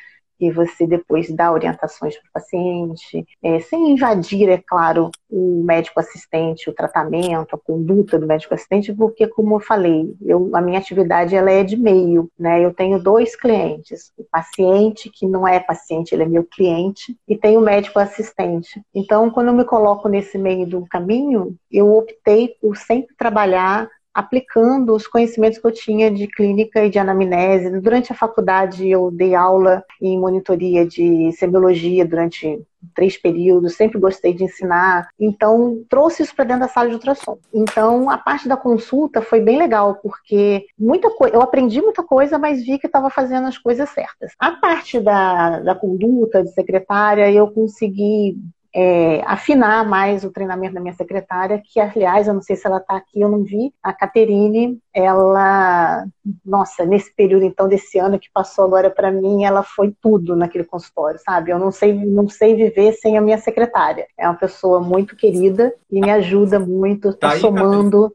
[0.44, 6.02] que você depois dá orientações para o paciente, é, sem invadir, é claro, o médico
[6.02, 10.80] assistente, o tratamento, a conduta do médico assistente, porque, como eu falei, eu, a minha
[10.80, 12.64] atividade ela é de meio, né?
[12.64, 17.38] Eu tenho dois clientes, o paciente que não é paciente, ele é meu cliente, e
[17.38, 18.82] tem o médico assistente.
[18.94, 24.94] Então, quando eu me coloco nesse meio do caminho, eu optei por sempre trabalhar aplicando
[24.94, 27.80] os conhecimentos que eu tinha de clínica e de anamnese.
[27.80, 32.62] Durante a faculdade, eu dei aula em monitoria de semiologia durante
[32.94, 35.10] três períodos, sempre gostei de ensinar.
[35.20, 37.38] Então, trouxe isso para dentro da sala de ultrassom.
[37.54, 42.64] Então, a parte da consulta foi bem legal, porque muita eu aprendi muita coisa, mas
[42.64, 44.34] vi que estava fazendo as coisas certas.
[44.38, 48.38] A parte da, da conduta de secretária, eu consegui
[48.76, 52.78] é, afinar mais o treinamento da minha secretária, que, aliás, eu não sei se ela
[52.78, 56.06] está aqui, eu não vi, a Caterine, ela,
[56.44, 60.64] nossa, nesse período, então, desse ano que passou agora para mim, ela foi tudo naquele
[60.64, 61.52] consultório, sabe?
[61.52, 64.08] Eu não sei, não sei viver sem a minha secretária.
[64.18, 68.12] É uma pessoa muito querida e me ajuda muito, está tá somando.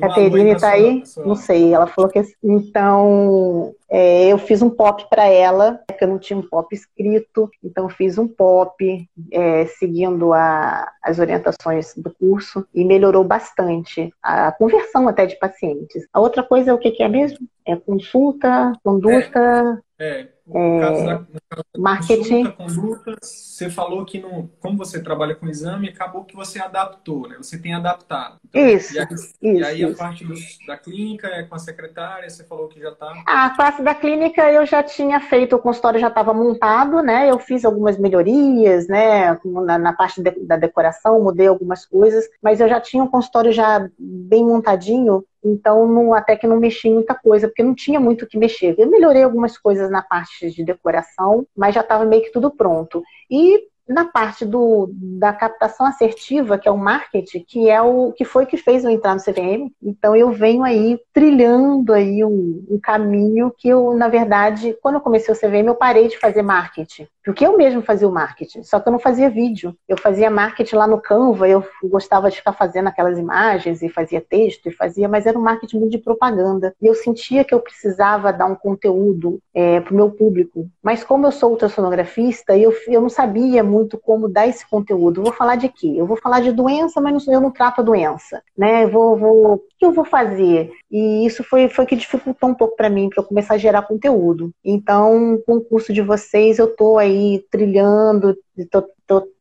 [0.00, 1.02] Caterine está aí?
[1.18, 2.20] Não sei, ela falou que.
[2.42, 7.50] Então, é, eu fiz um pop para ela, porque eu não tinha um pop escrito,
[7.62, 14.52] então fiz um pop é, seguindo a, as orientações do curso e melhorou bastante a
[14.52, 16.06] conversão até de pacientes.
[16.12, 17.38] A outra coisa é o que, que é mesmo?
[17.64, 19.82] É consulta, conduta.
[19.98, 22.44] É, é no caso da, no caso da marketing.
[22.52, 27.28] Consulta, conduta, você falou que no, como você trabalha com exame, acabou que você adaptou,
[27.28, 27.36] né?
[27.36, 28.36] Você tem adaptado.
[28.48, 29.34] Então, isso, e aí, isso.
[29.42, 29.92] E aí isso.
[29.92, 30.34] a parte do,
[30.66, 33.12] da clínica é com a secretária, você falou que já está.
[33.26, 37.30] A parte da clínica eu já tinha feito, o consultório já estava montado, né?
[37.30, 39.38] Eu fiz algumas melhorias, né?
[39.44, 43.52] Na, na parte de, da decoração, mudei algumas coisas, mas eu já tinha um consultório
[43.52, 48.00] já bem montadinho então, não, até que não mexi em muita coisa, porque não tinha
[48.00, 48.74] muito o que mexer.
[48.78, 53.02] Eu melhorei algumas coisas na parte de decoração, mas já estava meio que tudo pronto.
[53.30, 58.24] E na parte do, da captação assertiva, que é o marketing, que é o que
[58.24, 59.72] foi que fez eu entrar no CVM.
[59.82, 65.00] Então eu venho aí trilhando aí um, um, caminho que eu, na verdade, quando eu
[65.00, 67.08] comecei o CVM, eu parei de fazer marketing.
[67.28, 69.76] Porque eu mesmo fazia o marketing, só que eu não fazia vídeo.
[69.86, 74.18] Eu fazia marketing lá no Canva, eu gostava de ficar fazendo aquelas imagens e fazia
[74.18, 76.74] texto e fazia, mas era um marketing muito de propaganda.
[76.80, 80.70] E eu sentia que eu precisava dar um conteúdo é, para o meu público.
[80.82, 85.22] Mas como eu sou ultrassonografista, eu, eu não sabia muito como dar esse conteúdo.
[85.22, 85.96] Vou falar de quê?
[85.98, 88.84] Eu vou falar de doença, mas eu não trato a doença, né?
[88.84, 90.70] Eu vou, vou, que eu vou fazer?
[90.90, 93.82] E isso foi, foi que dificultou um pouco para mim, para eu começar a gerar
[93.82, 94.52] conteúdo.
[94.64, 98.88] Então, com o curso de vocês, eu estou aí trilhando, estou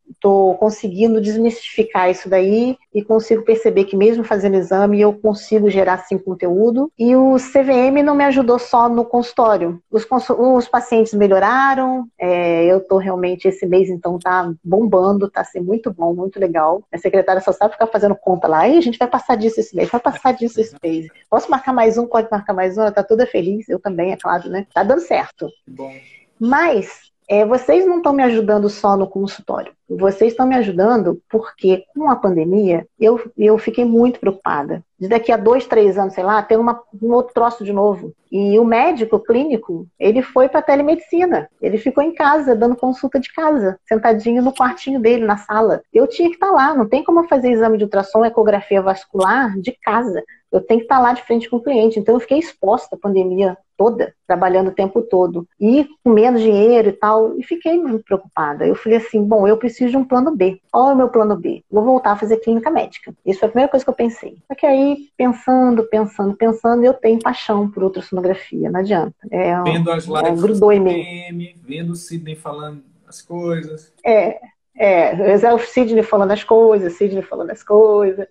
[0.09, 5.99] estou conseguindo desmistificar isso daí e consigo perceber que mesmo fazendo exame eu consigo gerar
[5.99, 6.91] sim conteúdo.
[6.97, 9.81] E o CVM não me ajudou só no consultório.
[9.91, 10.05] Os,
[10.37, 15.91] os pacientes melhoraram, é, eu estou realmente, esse mês então tá bombando, tá assim, muito
[15.91, 16.83] bom, muito legal.
[16.91, 19.75] A secretária só sabe ficar fazendo conta lá, e a gente vai passar disso esse
[19.75, 21.07] mês, vai passar disso esse mês.
[21.29, 24.17] Posso marcar mais um, pode marcar mais um, ela tá toda feliz, eu também, é
[24.17, 24.65] claro, né?
[24.73, 25.47] Tá dando certo.
[25.67, 25.91] Bom.
[26.39, 29.76] Mas é, vocês não estão me ajudando só no consultório.
[29.89, 34.83] Vocês estão me ajudando porque, com a pandemia, eu, eu fiquei muito preocupada.
[34.99, 38.13] De daqui a dois, três anos, sei lá, ter uma, um outro troço de novo.
[38.31, 41.47] E o médico clínico, ele foi para telemedicina.
[41.61, 45.81] Ele ficou em casa, dando consulta de casa, sentadinho no quartinho dele, na sala.
[45.93, 46.73] Eu tinha que estar tá lá.
[46.73, 50.99] Não tem como fazer exame de ultrassom, ecografia vascular de casa eu tenho que estar
[50.99, 51.99] lá de frente com o cliente.
[51.99, 56.89] Então eu fiquei exposta à pandemia toda, trabalhando o tempo todo, e com menos dinheiro
[56.89, 58.65] e tal, e fiquei muito preocupada.
[58.65, 60.59] Eu falei assim, bom, eu preciso de um plano B.
[60.71, 61.63] Qual é o meu plano B?
[61.69, 63.13] Vou voltar a fazer clínica médica.
[63.25, 64.37] Isso foi a primeira coisa que eu pensei.
[64.47, 69.15] Só que aí, pensando, pensando, pensando, eu tenho paixão por ultrassonografia, não adianta.
[69.31, 71.55] É, vendo as lives é, grudou em mim.
[71.63, 73.93] vendo o Sidney falando as coisas.
[74.03, 74.39] É,
[74.77, 78.27] É, é o Sidney falando as coisas, Sidney falando as coisas.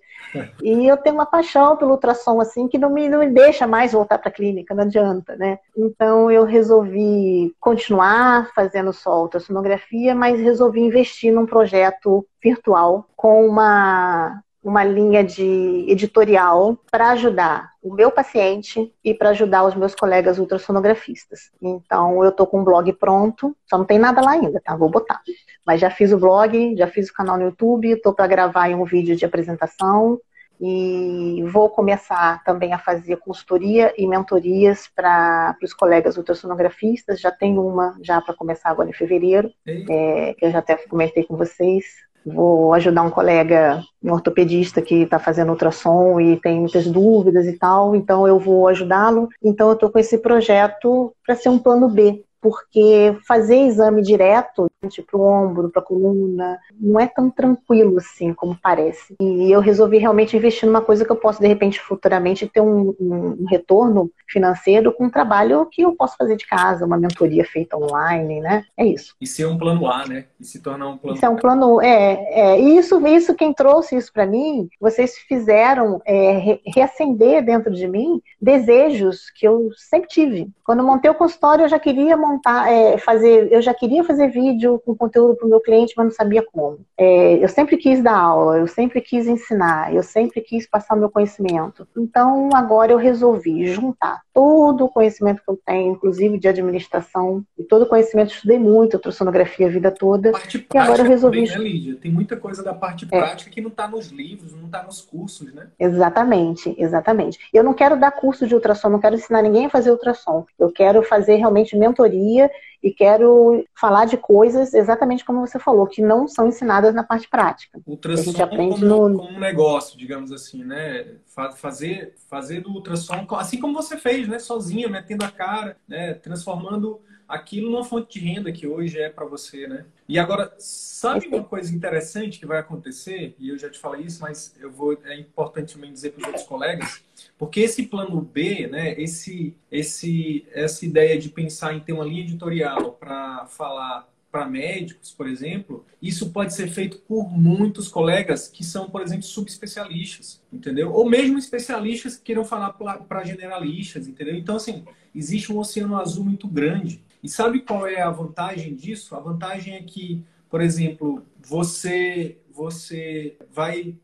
[0.62, 3.92] E eu tenho uma paixão pelo ultrassom, assim, que não me, não me deixa mais
[3.92, 5.58] voltar para a clínica, não adianta, né?
[5.76, 14.42] Então eu resolvi continuar fazendo só ultrassonografia, mas resolvi investir num projeto virtual com uma
[14.66, 20.40] uma linha de editorial para ajudar o meu paciente e para ajudar os meus colegas
[20.40, 21.52] ultrassonografistas.
[21.62, 24.74] Então, eu estou com um blog pronto, só não tem nada lá ainda, tá?
[24.74, 25.20] Vou botar.
[25.64, 28.84] Mas já fiz o blog, já fiz o canal no YouTube, estou para gravar um
[28.84, 30.20] vídeo de apresentação
[30.60, 37.20] e vou começar também a fazer consultoria e mentorias para os colegas ultrassonografistas.
[37.20, 41.22] Já tenho uma já para começar agora em fevereiro, é, que eu já até comentei
[41.22, 41.84] com vocês
[42.26, 47.52] vou ajudar um colega, um ortopedista que está fazendo ultrassom e tem muitas dúvidas e
[47.52, 49.28] tal, então eu vou ajudá-lo.
[49.42, 54.70] Então eu estou com esse projeto para ser um plano B, porque fazer exame direto
[55.04, 59.14] para o ombro, para a coluna, não é tão tranquilo assim como parece.
[59.20, 62.94] E eu resolvi realmente investir numa coisa que eu posso, de repente, futuramente ter um,
[63.00, 67.76] um, retorno financeiro com um trabalho que eu posso fazer de casa, uma mentoria feita
[67.76, 68.64] online, né?
[68.76, 69.14] É isso.
[69.20, 70.26] E ser um plano A, né?
[70.38, 73.96] E se tornar um plano Isso é um plano, é, é isso, isso quem trouxe
[73.96, 80.48] isso para mim, vocês fizeram é, reacender dentro de mim desejos que eu sempre tive.
[80.64, 82.35] Quando montei o consultório, eu já queria montar,
[82.68, 86.12] é, fazer, eu já queria fazer vídeo com conteúdo para o meu cliente, mas não
[86.12, 86.80] sabia como.
[86.98, 90.98] É, eu sempre quis dar aula, eu sempre quis ensinar, eu sempre quis passar o
[90.98, 91.86] meu conhecimento.
[91.96, 97.64] Então, agora eu resolvi juntar todo o conhecimento que eu tenho, inclusive de administração, e
[97.64, 100.32] todo o conhecimento, estudei muito ultrassonografia a vida toda.
[100.32, 101.46] Parte prática e agora eu resolvi.
[101.46, 101.96] Também, né, Lídia?
[101.96, 103.18] Tem muita coisa da parte é.
[103.18, 105.68] prática que não está nos livros, não está nos cursos, né?
[105.78, 107.38] Exatamente, exatamente.
[107.52, 110.44] Eu não quero dar curso de ultrassom, não quero ensinar ninguém a fazer ultrassom.
[110.58, 112.50] Eu quero fazer realmente mentoria mentoria
[112.86, 117.28] e quero falar de coisas exatamente como você falou, que não são ensinadas na parte
[117.28, 117.80] prática.
[117.84, 119.18] Ultrassom gente aprende como, no...
[119.18, 121.16] como um negócio, digamos assim, né?
[121.56, 124.38] Fazer, fazer do ultrassom, assim como você fez, né?
[124.38, 126.14] Sozinha, metendo a cara, né?
[126.14, 129.84] Transformando aquilo numa fonte de renda que hoje é para você, né?
[130.08, 133.34] E agora, sabe uma coisa interessante que vai acontecer?
[133.38, 136.26] E eu já te falei isso, mas eu vou é importante também dizer para os
[136.28, 137.02] outros colegas,
[137.36, 138.94] porque esse plano B, né?
[139.00, 145.12] Esse, esse, essa ideia de pensar em ter uma linha editorial para falar para médicos,
[145.12, 150.92] por exemplo, isso pode ser feito por muitos colegas que são, por exemplo, subespecialistas, entendeu?
[150.92, 154.34] Ou mesmo especialistas que queiram falar para generalistas, entendeu?
[154.34, 159.16] Então, assim, existe um oceano azul muito grande e sabe qual é a vantagem disso?
[159.16, 163.96] A vantagem é que, por exemplo, você você vai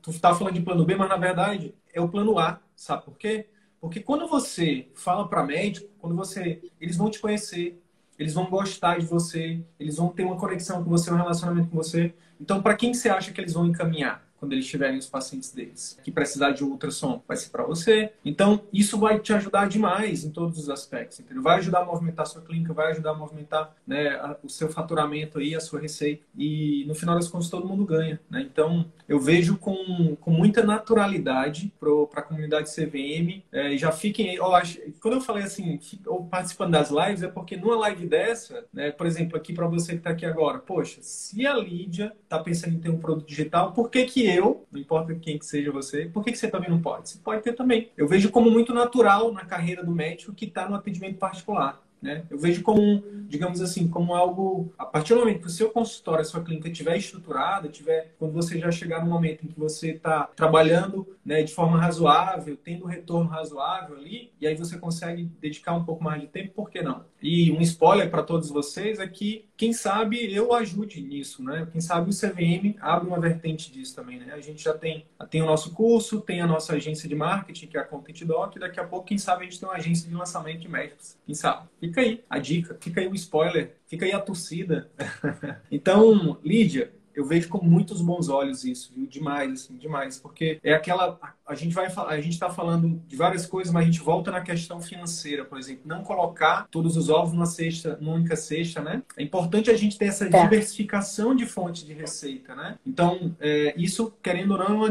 [0.00, 3.16] tu está falando de plano B, mas na verdade é o plano A, sabe por
[3.16, 3.48] quê?
[3.80, 7.81] Porque quando você fala para médico, quando você eles vão te conhecer,
[8.18, 11.76] eles vão gostar de você, eles vão ter uma conexão com você, um relacionamento com
[11.76, 12.14] você.
[12.40, 14.22] Então, para quem você acha que eles vão encaminhar?
[14.42, 15.96] Quando eles tiverem os pacientes deles.
[16.02, 18.10] Que precisar de ultrassom vai ser para você.
[18.24, 21.44] Então, isso vai te ajudar demais em todos os aspectos, entendeu?
[21.44, 24.68] Vai ajudar a movimentar a sua clínica, vai ajudar a movimentar né, a, o seu
[24.68, 26.24] faturamento aí, a sua receita.
[26.36, 28.42] E no final das contas todo mundo ganha, né?
[28.42, 33.44] Então, eu vejo com, com muita naturalidade para a comunidade CVM.
[33.52, 34.60] É, já fiquem, ó,
[35.00, 39.06] quando eu falei assim, ou participando das lives, é porque numa live dessa, né, por
[39.06, 42.80] exemplo, aqui para você que está aqui agora, poxa, se a Lídia está pensando em
[42.80, 46.24] ter um produto digital, por que que eu, não importa quem que seja você, por
[46.24, 47.10] que, que você também não pode?
[47.10, 47.90] Você pode ter também.
[47.96, 51.82] Eu vejo como muito natural na carreira do médico que está no atendimento particular.
[52.02, 52.24] Né?
[52.28, 54.74] Eu vejo como, digamos assim, como algo.
[54.76, 58.32] A partir do momento que o seu consultório, a sua clínica estiver estruturada, tiver, quando
[58.32, 62.84] você já chegar no momento em que você está trabalhando né, de forma razoável, tendo
[62.84, 66.68] um retorno razoável ali, e aí você consegue dedicar um pouco mais de tempo, por
[66.68, 67.04] que não?
[67.22, 71.68] E um spoiler para todos vocês é que, quem sabe, eu ajude nisso, né?
[71.70, 74.32] Quem sabe o CVM abre uma vertente disso também, né?
[74.34, 77.76] A gente já tem, tem o nosso curso, tem a nossa agência de marketing, que
[77.76, 80.08] é a Content Doc, e daqui a pouco, quem sabe, a gente tem uma agência
[80.08, 81.16] de lançamento de médicos.
[81.24, 81.68] Quem sabe?
[81.78, 84.90] Fica aí a dica, fica aí o spoiler, fica aí a torcida.
[85.70, 89.06] então, Lídia, eu vejo com muitos bons olhos isso, viu?
[89.06, 90.18] Demais, assim, demais.
[90.18, 91.18] Porque é aquela.
[91.46, 94.40] A gente vai a gente está falando de várias coisas, mas a gente volta na
[94.40, 95.82] questão financeira, por exemplo.
[95.84, 99.02] Não colocar todos os ovos numa cesta, numa única cesta, né?
[99.16, 100.28] É importante a gente ter essa é.
[100.28, 102.78] diversificação de fonte de receita, né?
[102.86, 104.90] Então, é, isso, querendo ou não, é uma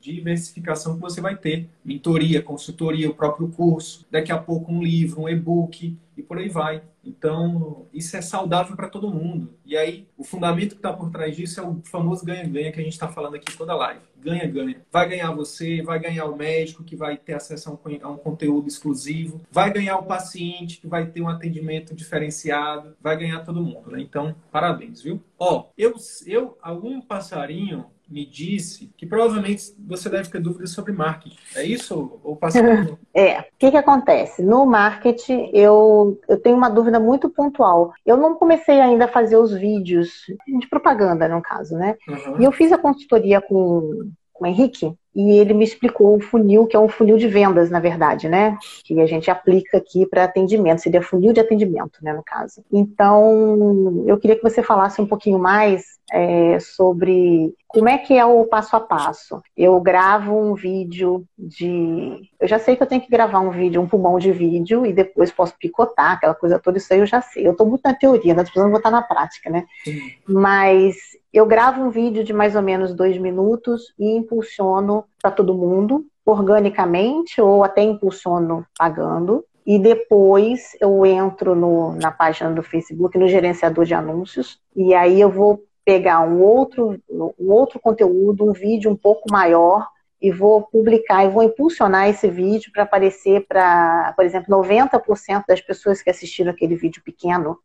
[0.00, 1.68] diversificação que você vai ter.
[1.84, 6.48] Mentoria, consultoria, o próprio curso, daqui a pouco um livro, um e-book e por aí
[6.48, 6.82] vai.
[7.04, 9.54] Então, isso é saudável para todo mundo.
[9.64, 12.82] E aí, o fundamento que está por trás disso é o famoso ganha-ganha que a
[12.82, 14.00] gente está falando aqui toda live.
[14.16, 14.80] Ganha-ganha.
[14.90, 19.42] Vai ganhar você, vai ganhar o médico que vai ter acesso a um, conteúdo exclusivo,
[19.50, 23.90] vai ganhar o paciente que vai ter um atendimento diferenciado, vai ganhar todo mundo.
[23.90, 24.00] Né?
[24.00, 25.20] Então, parabéns, viu?
[25.38, 25.94] Ó, eu,
[26.26, 31.36] eu, algum passarinho me disse que provavelmente você deve ter dúvidas sobre marketing.
[31.56, 32.98] É isso ou passando?
[33.14, 33.40] é.
[33.40, 34.42] O que, que acontece?
[34.42, 37.92] No marketing, eu, eu tenho uma dúvida muito pontual.
[38.04, 41.96] Eu não comecei ainda a fazer os vídeos de propaganda, no caso, né?
[42.08, 42.40] Uhum.
[42.40, 46.66] E eu fiz a consultoria com, com o Henrique, e ele me explicou o funil,
[46.66, 48.58] que é um funil de vendas, na verdade, né?
[48.84, 52.64] Que a gente aplica aqui para atendimento, seria funil de atendimento, né, no caso.
[52.72, 58.24] Então, eu queria que você falasse um pouquinho mais é, sobre como é que é
[58.24, 59.42] o passo a passo.
[59.56, 62.30] Eu gravo um vídeo de.
[62.40, 64.92] Eu já sei que eu tenho que gravar um vídeo, um pulmão de vídeo, e
[64.92, 67.46] depois posso picotar, aquela coisa toda, isso aí eu já sei.
[67.46, 69.64] Eu estou muito na teoria, nós precisamos botar na prática, né?
[69.82, 69.98] Sim.
[70.28, 70.96] Mas
[71.32, 76.06] eu gravo um vídeo de mais ou menos dois minutos e impulsiono para todo mundo,
[76.24, 79.44] organicamente, ou até impulsiono pagando.
[79.66, 85.20] E depois eu entro no, na página do Facebook, no gerenciador de anúncios, e aí
[85.20, 89.86] eu vou pegar um outro, um outro conteúdo, um vídeo um pouco maior,
[90.20, 95.60] e vou publicar e vou impulsionar esse vídeo para aparecer para, por exemplo, 90% das
[95.60, 97.58] pessoas que assistiram aquele vídeo pequeno.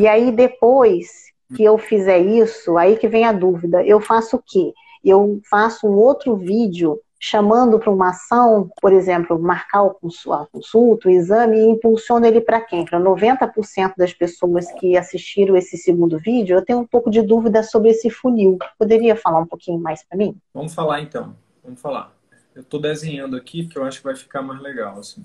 [0.00, 4.42] E aí depois que eu fizer isso, aí que vem a dúvida, eu faço o
[4.44, 4.72] quê?
[5.04, 11.10] Eu faço um outro vídeo chamando para uma ação, por exemplo, marcar a consulta, o
[11.10, 12.84] exame, e impulsiono ele para quem?
[12.84, 17.62] Para 90% das pessoas que assistiram esse segundo vídeo, eu tenho um pouco de dúvida
[17.62, 18.58] sobre esse funil.
[18.78, 20.36] Poderia falar um pouquinho mais para mim?
[20.54, 22.16] Vamos falar então, vamos falar.
[22.54, 25.24] Eu estou desenhando aqui, porque eu acho que vai ficar mais legal, assim.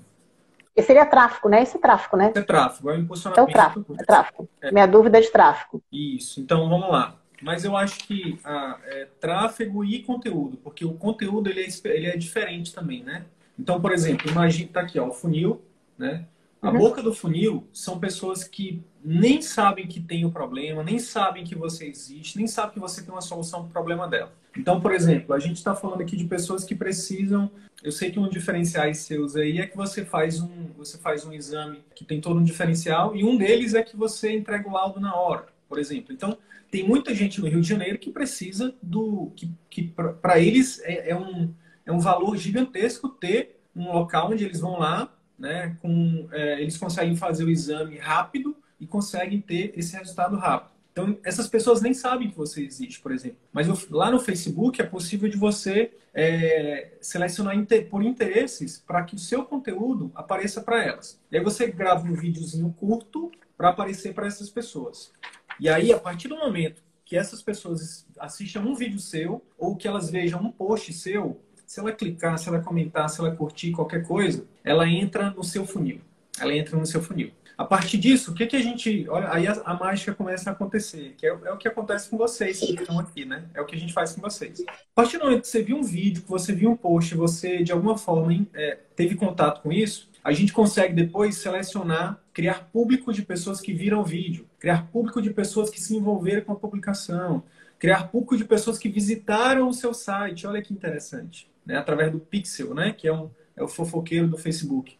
[0.76, 1.62] Esse seria tráfico, né?
[1.62, 2.32] Esse é tráfico, né?
[2.34, 3.48] é tráfico, é o impulsionamento.
[3.48, 4.48] É o tráfico, é tráfico.
[4.60, 4.72] É.
[4.72, 5.80] Minha dúvida é de tráfico.
[5.92, 7.16] Isso, então vamos lá.
[7.44, 12.06] Mas eu acho que ah, é, tráfego e conteúdo, porque o conteúdo ele é, ele
[12.06, 13.26] é diferente também, né?
[13.58, 15.60] Então, por exemplo, imagine, tá aqui, ó, o funil,
[15.98, 16.24] né?
[16.62, 16.78] A uhum.
[16.78, 21.54] boca do funil são pessoas que nem sabem que tem o problema, nem sabem que
[21.54, 24.32] você existe, nem sabem que você tem uma solução para o problema dela.
[24.56, 27.50] Então, por exemplo, a gente está falando aqui de pessoas que precisam.
[27.82, 31.32] Eu sei que um diferenciais seus aí é que você faz um, você faz um
[31.34, 34.98] exame que tem todo um diferencial e um deles é que você entrega o laudo
[34.98, 36.14] na hora, por exemplo.
[36.14, 36.38] Então,
[36.74, 39.30] tem muita gente no Rio de Janeiro que precisa do.
[39.36, 41.54] que, que para eles é, é, um,
[41.86, 46.76] é um valor gigantesco ter um local onde eles vão lá, né, com, é, eles
[46.76, 50.72] conseguem fazer o exame rápido e conseguem ter esse resultado rápido.
[50.90, 53.38] Então, essas pessoas nem sabem que você existe, por exemplo.
[53.52, 57.54] Mas lá no Facebook é possível de você é, selecionar
[57.88, 61.20] por interesses para que o seu conteúdo apareça para elas.
[61.30, 65.12] E aí você grava um videozinho curto para aparecer para essas pessoas.
[65.58, 69.86] E aí, a partir do momento que essas pessoas assistam um vídeo seu ou que
[69.86, 74.06] elas vejam um post seu, se ela clicar, se ela comentar, se ela curtir qualquer
[74.06, 76.00] coisa, ela entra no seu funil.
[76.38, 77.30] Ela entra no seu funil.
[77.56, 79.08] A partir disso, o que, que a gente.
[79.08, 82.16] Olha, aí a, a mágica começa a acontecer, que é, é, o que acontece com
[82.16, 83.44] vocês que estão aqui, né?
[83.54, 84.64] É o que a gente faz com vocês.
[84.68, 87.62] A partir do momento que você viu um vídeo, que você viu um post, você
[87.62, 93.12] de alguma forma é, teve contato com isso, a gente consegue depois selecionar, criar público
[93.12, 96.56] de pessoas que viram o vídeo, criar público de pessoas que se envolveram com a
[96.56, 97.44] publicação,
[97.78, 100.46] criar público de pessoas que visitaram o seu site.
[100.46, 101.76] Olha que interessante, né?
[101.76, 102.92] Através do Pixel, né?
[102.92, 104.96] Que é, um, é o fofoqueiro do Facebook.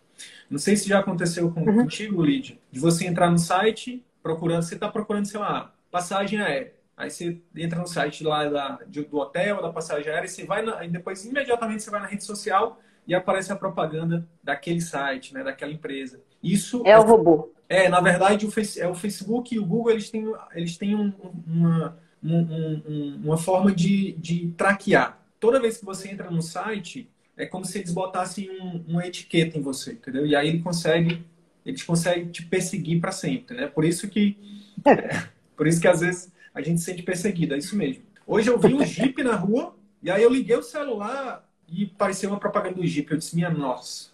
[0.50, 1.82] Não sei se já aconteceu com, uhum.
[1.82, 6.72] contigo, Lid, de você entrar no site procurando, você está procurando, sei lá, passagem aérea.
[6.96, 10.62] Aí você entra no site lá da, do hotel, da passagem aérea, e você vai
[10.62, 15.34] na, e depois imediatamente você vai na rede social e aparece a propaganda daquele site,
[15.34, 16.20] né, daquela empresa.
[16.42, 17.52] Isso é, é o robô.
[17.68, 20.94] É, na verdade, o, face, é o Facebook e o Google eles têm, eles têm
[20.94, 21.12] um,
[21.46, 25.18] uma, um, um, uma forma de, de traquear.
[25.40, 29.58] Toda vez que você entra no site, é como se eles botassem um, uma etiqueta
[29.58, 30.26] em você, entendeu?
[30.26, 31.24] E aí ele consegue,
[31.64, 33.66] eles conseguem te perseguir para sempre, né?
[33.66, 34.36] Por isso que,
[34.84, 35.26] é,
[35.56, 38.04] por isso que às vezes a gente se sente perseguido, é isso mesmo.
[38.26, 42.30] Hoje eu vi um Jeep na rua e aí eu liguei o celular e pareceu
[42.30, 43.10] uma propaganda do Jeep.
[43.10, 44.10] Eu disse, minha nossa,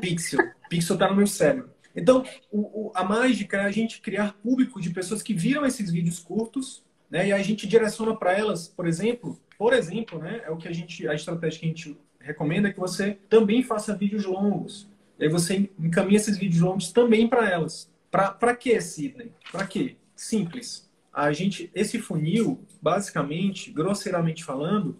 [0.00, 0.40] Pixel.
[0.68, 1.70] Pixel tá no meu cérebro.
[1.94, 5.90] Então, o, o, a mágica é a gente criar público de pessoas que viram esses
[5.90, 7.28] vídeos curtos, né?
[7.28, 10.42] E a gente direciona para elas, por exemplo, por exemplo, né?
[10.44, 11.98] É o que a gente, a estratégia que a gente
[12.28, 14.86] recomenda que você também faça vídeos longos.
[15.18, 17.90] E aí você encaminha esses vídeos longos também para elas.
[18.10, 19.32] Para quê, Sidney?
[19.50, 19.96] Para quê?
[20.14, 20.88] Simples.
[21.12, 24.96] A gente, esse funil, basicamente, grosseiramente falando,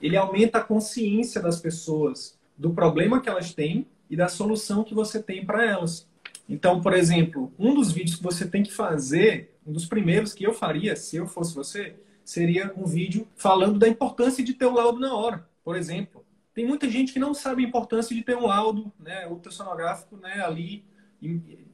[0.00, 4.94] ele aumenta a consciência das pessoas do problema que elas têm e da solução que
[4.94, 6.08] você tem para elas.
[6.48, 10.44] Então, por exemplo, um dos vídeos que você tem que fazer, um dos primeiros que
[10.44, 11.94] eu faria, se eu fosse você,
[12.24, 15.46] seria um vídeo falando da importância de ter o laudo na hora.
[15.62, 16.24] Por exemplo,
[16.58, 20.40] tem muita gente que não sabe a importância de ter um laudo né, ultrassonográfico né,
[20.40, 20.84] ali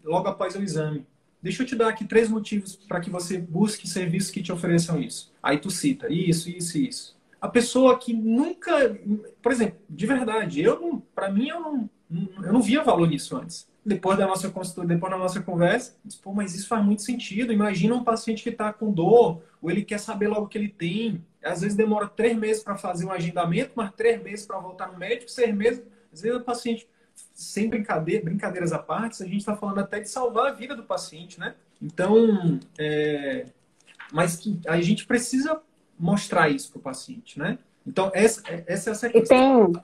[0.04, 1.06] logo após o exame.
[1.40, 5.00] Deixa eu te dar aqui três motivos para que você busque serviços que te ofereçam
[5.00, 5.32] isso.
[5.42, 7.16] Aí tu cita isso, isso e isso.
[7.40, 8.94] A pessoa que nunca,
[9.40, 11.90] por exemplo, de verdade, eu para mim eu não,
[12.42, 13.66] eu não via valor nisso antes.
[13.84, 17.52] Depois da nossa depois da nossa conversa, disse, pô, mas isso faz muito sentido.
[17.52, 20.68] Imagina um paciente que está com dor, ou ele quer saber logo o que ele
[20.68, 21.22] tem.
[21.42, 24.98] Às vezes demora três meses para fazer um agendamento, mas três meses para voltar no
[24.98, 25.82] médico, seis meses.
[26.12, 26.88] Às vezes o paciente
[27.32, 30.82] sem brincadeira, brincadeiras à parte, a gente está falando até de salvar a vida do
[30.82, 31.54] paciente, né?
[31.80, 33.46] Então, é,
[34.12, 35.60] mas que a gente precisa
[35.98, 37.58] mostrar isso para o paciente, né?
[37.86, 39.72] Então, essa, essa é essa questão.
[39.72, 39.82] Tem...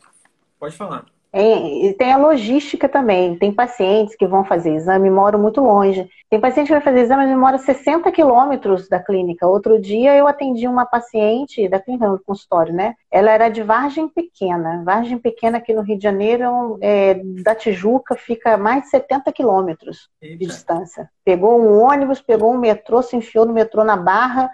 [0.59, 1.07] Pode falar.
[1.33, 3.37] É, e tem a logística também.
[3.39, 6.09] Tem pacientes que vão fazer exame e moram muito longe.
[6.29, 9.47] Tem paciente que vai fazer exame e mora 60 quilômetros da clínica.
[9.47, 12.95] Outro dia eu atendi uma paciente da clínica, no consultório, né?
[13.11, 14.83] Ela era de Vargem Pequena.
[14.85, 20.09] Vargem Pequena aqui no Rio de Janeiro, é, da Tijuca, fica mais de 70 quilômetros
[20.21, 21.09] de distância.
[21.25, 24.51] Pegou um ônibus, pegou um metrô, se enfiou no metrô na Barra,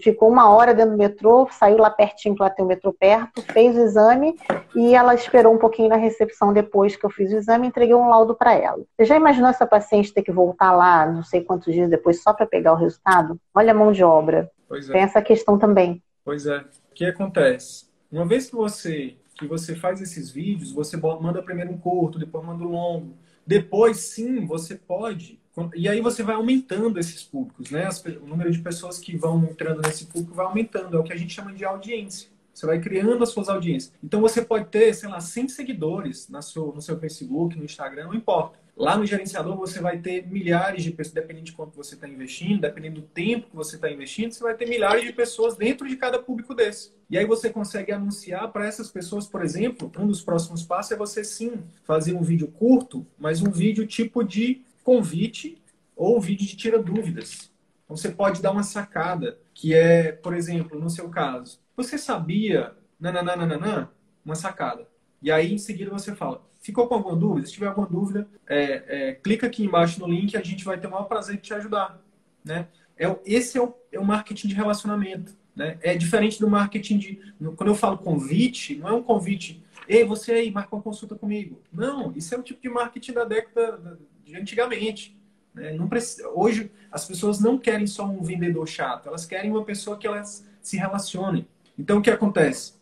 [0.00, 3.42] ficou uma hora dentro do metrô, saiu lá pertinho, que lá tem o metrô perto,
[3.42, 4.36] fez o exame
[4.74, 7.94] e ela esperou um pouquinho na recepção depois que eu fiz o exame e entreguei
[7.94, 8.82] um laudo para ela.
[8.96, 12.32] Você já imaginou essa paciente ter que voltar lá, não sei quantos dias depois, só
[12.32, 13.38] para pegar o resultado?
[13.54, 14.50] Olha a mão de obra.
[14.70, 14.80] É.
[14.80, 16.02] Tem essa questão também.
[16.24, 16.58] Pois é.
[16.58, 17.86] O que acontece?
[18.10, 22.44] Uma vez que você, que você faz esses vídeos, você manda primeiro um curto, depois
[22.44, 23.14] manda um longo.
[23.46, 25.40] Depois, sim, você pode
[25.74, 27.88] e aí você vai aumentando esses públicos, né?
[28.22, 31.16] o número de pessoas que vão entrando nesse público vai aumentando, é o que a
[31.16, 32.28] gente chama de audiência.
[32.52, 33.92] Você vai criando as suas audiências.
[34.02, 38.06] Então você pode ter, sei lá, 100 seguidores no seu, no seu Facebook, no Instagram,
[38.06, 38.58] não importa.
[38.76, 42.60] Lá no gerenciador você vai ter milhares de pessoas, dependendo de quanto você está investindo,
[42.60, 45.96] dependendo do tempo que você está investindo, você vai ter milhares de pessoas dentro de
[45.96, 46.92] cada público desse.
[47.08, 50.96] E aí você consegue anunciar para essas pessoas, por exemplo, um dos próximos passos é
[50.96, 55.60] você sim fazer um vídeo curto, mas um vídeo tipo de convite
[55.96, 57.50] ou vídeo de tira dúvidas.
[57.84, 62.72] Então você pode dar uma sacada, que é, por exemplo, no seu caso, você sabia,
[63.00, 63.90] nananana,
[64.24, 64.86] uma sacada.
[65.20, 67.48] E aí em seguida você fala, ficou com alguma dúvida?
[67.48, 70.86] Se tiver alguma dúvida, é, é, clica aqui embaixo no link a gente vai ter
[70.86, 72.00] o maior prazer de te ajudar.
[72.44, 72.68] Né?
[72.96, 75.34] É, esse é o, é o marketing de relacionamento.
[75.56, 75.78] Né?
[75.82, 77.34] É diferente do marketing de.
[77.56, 81.60] Quando eu falo convite, não é um convite, ei, você aí, marca uma consulta comigo.
[81.72, 85.16] Não, isso é o tipo de marketing da década de antigamente.
[85.54, 85.72] Né?
[85.72, 89.96] Não precisa, hoje as pessoas não querem só um vendedor chato, elas querem uma pessoa
[89.96, 91.46] que elas se relacionem.
[91.78, 92.74] Então o que acontece?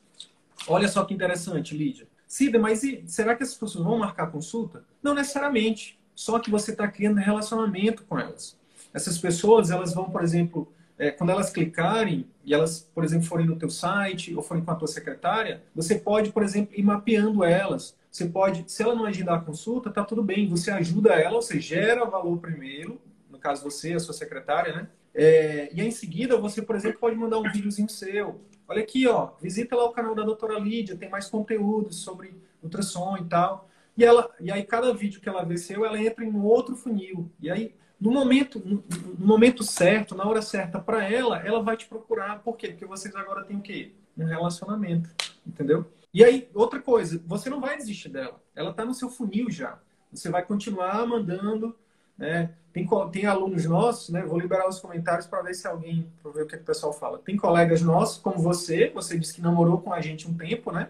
[0.66, 2.08] Olha só que interessante, Lídia.
[2.26, 4.84] Cida, mas e, será que essas pessoas vão marcar consulta?
[5.02, 5.98] Não necessariamente.
[6.14, 8.56] Só que você está criando relacionamento com elas.
[8.92, 13.46] Essas pessoas, elas vão, por exemplo, é, quando elas clicarem e elas, por exemplo, forem
[13.46, 17.44] no teu site ou forem com a tua secretária, você pode, por exemplo, ir mapeando
[17.44, 17.96] elas.
[18.14, 20.48] Você pode, se ela não agendar a consulta, tá tudo bem.
[20.48, 24.88] Você ajuda ela, você gera valor primeiro, no caso você, a sua secretária, né?
[25.12, 28.40] É, e aí, em seguida, você, por exemplo, pode mandar um videozinho seu.
[28.68, 33.16] Olha aqui, ó, visita lá o canal da doutora Lídia, tem mais conteúdo sobre ultrassom
[33.16, 33.68] e tal.
[33.96, 36.76] E, ela, e aí, cada vídeo que ela vê seu, ela entra em um outro
[36.76, 37.28] funil.
[37.40, 38.84] E aí, no momento, no,
[39.18, 42.38] no momento certo, na hora certa para ela, ela vai te procurar.
[42.44, 42.68] Por quê?
[42.68, 43.90] Porque vocês agora têm o quê?
[44.16, 45.10] Um relacionamento.
[45.44, 45.84] Entendeu?
[46.14, 48.40] E aí, outra coisa, você não vai desistir dela.
[48.54, 49.80] Ela está no seu funil já.
[50.12, 51.76] Você vai continuar mandando.
[52.16, 52.54] Né?
[52.72, 54.22] Tem, tem alunos nossos, né?
[54.22, 56.66] Vou liberar os comentários para ver se alguém, para ver o que, é que o
[56.66, 57.18] pessoal fala.
[57.18, 60.88] Tem colegas nossos, como você, você disse que namorou com a gente um tempo, né?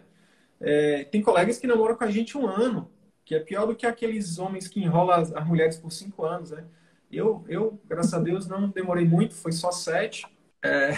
[0.60, 2.90] É, tem colegas que namoram com a gente um ano,
[3.24, 6.50] que é pior do que aqueles homens que enrolam as, as mulheres por cinco anos,
[6.50, 6.64] né?
[7.10, 10.26] Eu, eu, graças a Deus, não demorei muito, foi só sete.
[10.62, 10.92] É...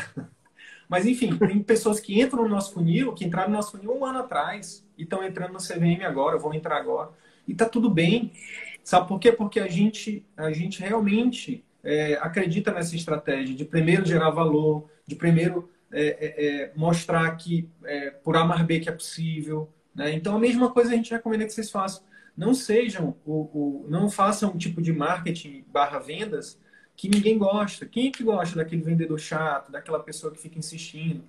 [0.89, 4.05] Mas, enfim, tem pessoas que entram no nosso funil, que entraram no nosso funil um
[4.05, 7.11] ano atrás e estão entrando no CVM agora, vão entrar agora.
[7.47, 8.32] E tá tudo bem.
[8.82, 9.32] Sabe por quê?
[9.32, 15.16] Porque a gente, a gente realmente é, acredita nessa estratégia de primeiro gerar valor, de
[15.16, 19.68] primeiro é, é, é mostrar que é, por A mais B que é possível.
[19.95, 20.12] Né?
[20.12, 22.05] Então, a mesma coisa a gente recomenda que vocês façam.
[22.37, 26.61] Não sejam, o, o não façam um tipo de marketing barra vendas
[26.97, 27.86] que ninguém gosta.
[27.86, 31.24] Quem é que gosta daquele vendedor chato, daquela pessoa que fica insistindo?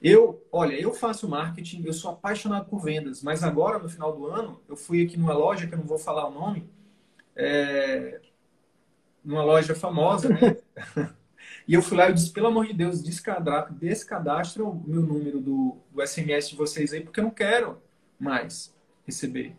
[0.00, 4.26] Eu, olha, eu faço marketing, eu sou apaixonado por vendas, mas agora, no final do
[4.26, 6.68] ano, eu fui aqui numa loja, que eu não vou falar o nome,
[7.34, 8.20] é,
[9.24, 10.56] numa loja famosa, né?
[11.66, 15.78] e eu fui lá e disse, pelo amor de Deus, descadastra o meu número do,
[15.90, 17.82] do SMS de vocês aí, porque eu não quero
[18.20, 18.72] mais
[19.04, 19.56] receber.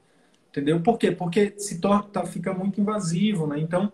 [0.49, 0.81] Entendeu?
[0.81, 1.11] Por quê?
[1.11, 3.59] Porque se torna, tá, fica muito invasivo, né?
[3.59, 3.91] Então,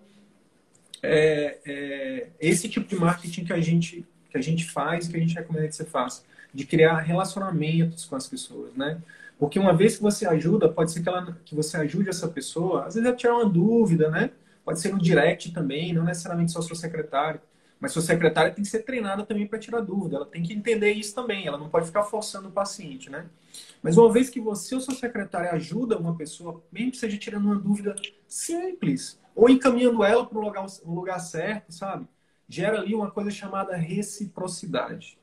[1.01, 5.19] é, é, esse tipo de marketing que a gente que a gente faz, que a
[5.19, 6.23] gente recomenda que você faça,
[6.53, 9.01] de criar relacionamentos com as pessoas, né?
[9.39, 12.85] Porque uma vez que você ajuda, pode ser que, ela, que você ajude essa pessoa,
[12.85, 14.31] às vezes a tirar uma dúvida, né?
[14.63, 17.41] Pode ser no direct também, não necessariamente só sua secretária.
[17.79, 20.15] Mas sua secretária tem que ser treinada também para tirar dúvida.
[20.15, 21.45] Ela tem que entender isso também.
[21.45, 23.25] Ela não pode ficar forçando o paciente, né?
[23.83, 27.45] Mas uma vez que você ou sua secretária ajuda uma pessoa, mesmo que seja tirando
[27.45, 27.95] uma dúvida
[28.27, 32.07] simples, ou encaminhando ela para um lugar, um lugar certo, sabe?
[32.47, 35.19] Gera ali uma coisa chamada reciprocidade.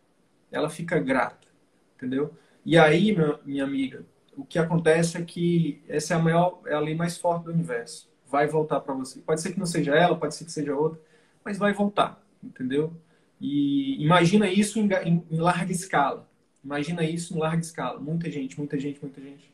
[0.50, 1.48] Ela fica grata,
[1.96, 2.34] entendeu?
[2.64, 4.04] E aí, minha, minha amiga,
[4.36, 7.52] o que acontece é que essa é a maior, é a lei mais forte do
[7.52, 8.10] universo.
[8.26, 9.20] Vai voltar para você.
[9.20, 11.00] Pode ser que não seja ela, pode ser que seja outra,
[11.44, 12.92] mas vai voltar, entendeu?
[13.40, 16.28] E imagina isso em, em, em larga escala.
[16.62, 17.98] Imagina isso em larga escala.
[17.98, 19.52] Muita gente, muita gente, muita gente.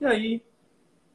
[0.00, 0.42] E aí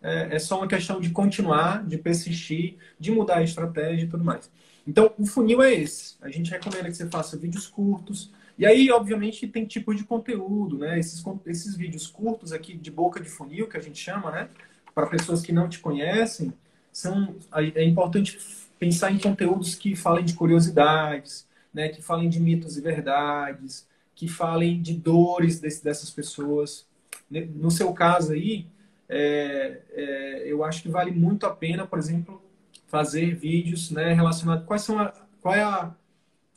[0.01, 4.23] é, é, só uma questão de continuar, de persistir, de mudar a estratégia e tudo
[4.23, 4.49] mais.
[4.87, 6.15] Então, o funil é esse.
[6.21, 8.31] A gente recomenda que você faça vídeos curtos.
[8.57, 10.97] E aí, obviamente, tem tipos de conteúdo, né?
[10.97, 14.49] Esses, esses vídeos curtos aqui de boca de funil, que a gente chama, né?
[14.95, 16.53] Para pessoas que não te conhecem,
[16.91, 18.39] são, é importante
[18.79, 21.89] pensar em conteúdos que falem de curiosidades, né?
[21.89, 23.85] Que falem de mitos e verdades,
[24.15, 26.87] que falem de dores desse, dessas pessoas.
[27.29, 28.67] No seu caso aí,
[29.09, 32.41] é, é, eu acho que vale muito a pena, por exemplo,
[32.87, 35.95] fazer vídeos né, relacionados quais são a, qual é a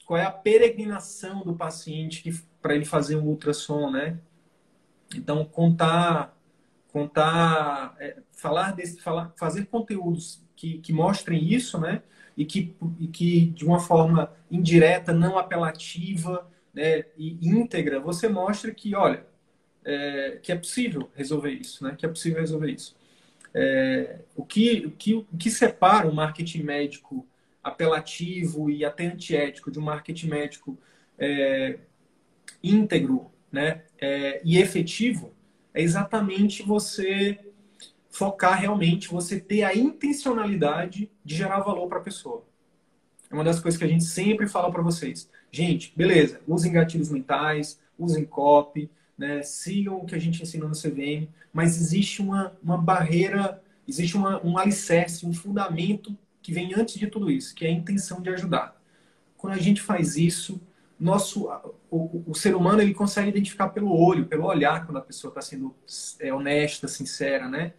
[0.05, 4.18] qual é a peregrinação do paciente para ele fazer um ultrassom, né?
[5.14, 6.36] Então contar
[6.88, 12.03] contar é, falar desse falar fazer conteúdos que, que mostrem isso, né?
[12.36, 18.72] E que, e que de uma forma indireta, não apelativa, né, e íntegra, você mostra
[18.72, 19.26] que, olha,
[19.85, 21.95] é, que é possível resolver isso, né?
[21.97, 22.97] Que é possível resolver isso.
[23.53, 27.26] É, o, que, o, que, o que separa o marketing médico
[27.62, 30.78] apelativo e até antiético de um marketing médico
[31.18, 31.78] é,
[32.62, 35.35] íntegro né, é, e efetivo
[35.74, 37.39] é exatamente você
[38.09, 42.45] focar realmente, você ter a intencionalidade de gerar valor para a pessoa.
[43.31, 45.31] É uma das coisas que a gente sempre fala para vocês.
[45.53, 50.72] Gente, beleza, usem gatilhos mentais, usem copy, né, sigam o que a gente ensina no
[50.74, 56.94] CVM, mas existe uma, uma barreira, existe uma, um alicerce, um fundamento que vem antes
[56.94, 58.80] de tudo isso, que é a intenção de ajudar.
[59.36, 60.58] Quando a gente faz isso,
[60.98, 61.50] nosso,
[61.90, 65.42] o, o ser humano ele consegue identificar pelo olho, pelo olhar, quando a pessoa está
[65.42, 65.74] sendo
[66.18, 67.74] é, honesta, sincera, né?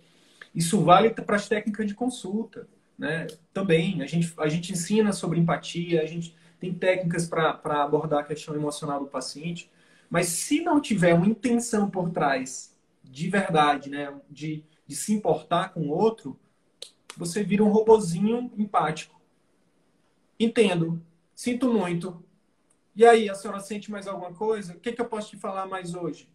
[0.54, 3.26] Isso vale para as técnicas de consulta, né?
[3.52, 8.24] Também, a gente, a gente ensina sobre empatia, a gente tem técnicas para abordar a
[8.24, 9.72] questão emocional do paciente,
[10.12, 15.74] mas se não tiver uma intenção por trás, de verdade, né, de, de se importar
[15.74, 16.38] com o outro,
[17.16, 19.22] você vira um robozinho empático.
[20.38, 21.02] Entendo,
[21.34, 22.22] sinto muito.
[22.94, 24.74] E aí, a senhora sente mais alguma coisa?
[24.74, 26.28] O que, que eu posso te falar mais hoje?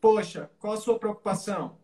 [0.00, 1.76] Poxa, qual a sua preocupação?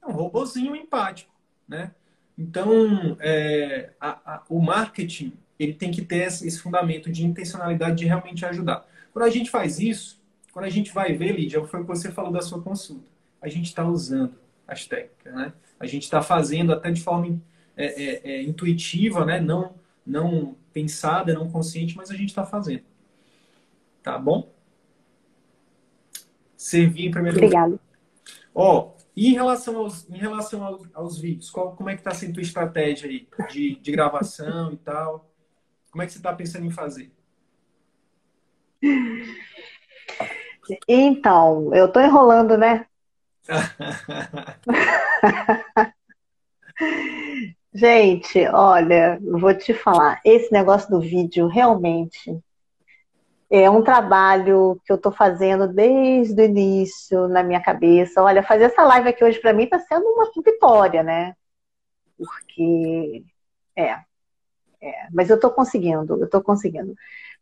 [0.00, 1.34] É um robozinho empático,
[1.66, 1.92] né?
[2.38, 8.04] Então, é, a, a, o marketing ele tem que ter esse fundamento de intencionalidade de
[8.04, 8.86] realmente ajudar.
[9.12, 10.20] Quando a gente faz isso,
[10.56, 13.06] quando a gente vai ver, Lídia, foi o que você falou da sua consulta.
[13.42, 14.36] A gente está usando
[14.66, 15.52] as técnicas, né?
[15.78, 17.38] A gente está fazendo até de forma
[17.76, 19.38] é, é, é, intuitiva, né?
[19.38, 19.74] Não,
[20.06, 22.84] não pensada, não consciente, mas a gente está fazendo.
[24.02, 24.50] Tá bom?
[26.56, 27.66] Servir em primeiro lugar.
[27.66, 27.80] Obrigada.
[28.54, 32.14] Ó, e em relação aos, em relação aos, aos vídeos, qual, como é que está
[32.14, 35.30] sendo a tua estratégia aí de, de gravação e tal?
[35.90, 37.12] Como é que você está pensando em fazer?
[40.88, 42.86] Então, eu estou enrolando, né?
[47.72, 52.36] Gente, olha, vou te falar, esse negócio do vídeo realmente
[53.50, 58.22] é um trabalho que eu estou fazendo desde o início na minha cabeça.
[58.22, 61.34] Olha, fazer essa live aqui hoje para mim está sendo uma vitória, né?
[62.16, 63.24] Porque
[63.76, 63.90] é,
[64.80, 66.94] é, mas eu estou conseguindo, eu estou conseguindo.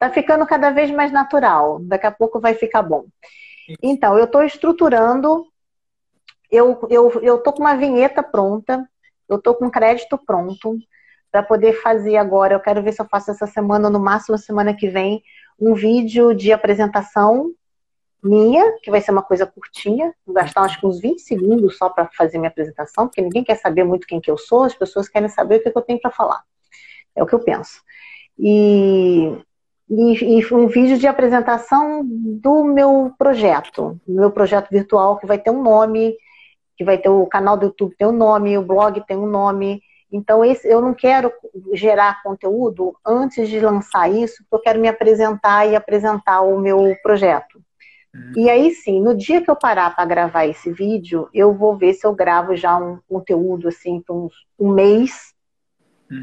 [0.05, 1.78] Está ficando cada vez mais natural.
[1.80, 3.07] Daqui a pouco vai ficar bom.
[3.82, 5.46] Então, eu estou estruturando.
[6.50, 8.86] Eu eu eu com uma vinheta pronta.
[9.26, 10.76] Eu estou com crédito pronto
[11.32, 12.52] para poder fazer agora.
[12.52, 15.22] Eu quero ver se eu faço essa semana, no máximo semana que vem,
[15.59, 17.50] um vídeo de apresentação
[18.22, 21.88] minha, que vai ser uma coisa curtinha, vou gastar acho que uns 20 segundos só
[21.88, 25.09] para fazer minha apresentação, porque ninguém quer saber muito quem que eu sou, as pessoas
[25.09, 26.42] querem saber o que, que eu tenho para falar.
[27.14, 27.82] É o que eu penso.
[28.38, 29.38] E,
[29.89, 35.39] e, e, um vídeo de apresentação do meu projeto, do meu projeto virtual, que vai
[35.39, 36.16] ter um nome,
[36.76, 39.82] que vai ter o canal do YouTube tem um nome, o blog tem um nome.
[40.11, 41.32] Então, esse, eu não quero
[41.72, 46.97] gerar conteúdo antes de lançar isso, porque eu quero me apresentar e apresentar o meu
[47.03, 47.61] projeto.
[48.14, 48.32] Uhum.
[48.37, 51.95] E aí sim, no dia que eu parar para gravar esse vídeo, eu vou ver
[51.95, 54.28] se eu gravo já um conteúdo assim, um,
[54.59, 55.34] um mês.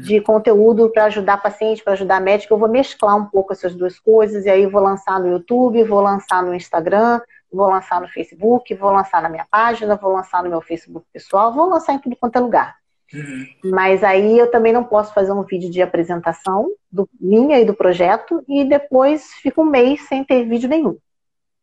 [0.00, 2.54] De conteúdo para ajudar paciente, para ajudar médico.
[2.54, 6.00] Eu vou mesclar um pouco essas duas coisas e aí vou lançar no YouTube, vou
[6.00, 7.20] lançar no Instagram,
[7.52, 11.52] vou lançar no Facebook, vou lançar na minha página, vou lançar no meu Facebook pessoal,
[11.52, 12.76] vou lançar em tudo quanto é lugar.
[13.12, 13.70] Uhum.
[13.70, 17.74] Mas aí eu também não posso fazer um vídeo de apresentação do, minha e do
[17.74, 20.96] projeto e depois fico um mês sem ter vídeo nenhum.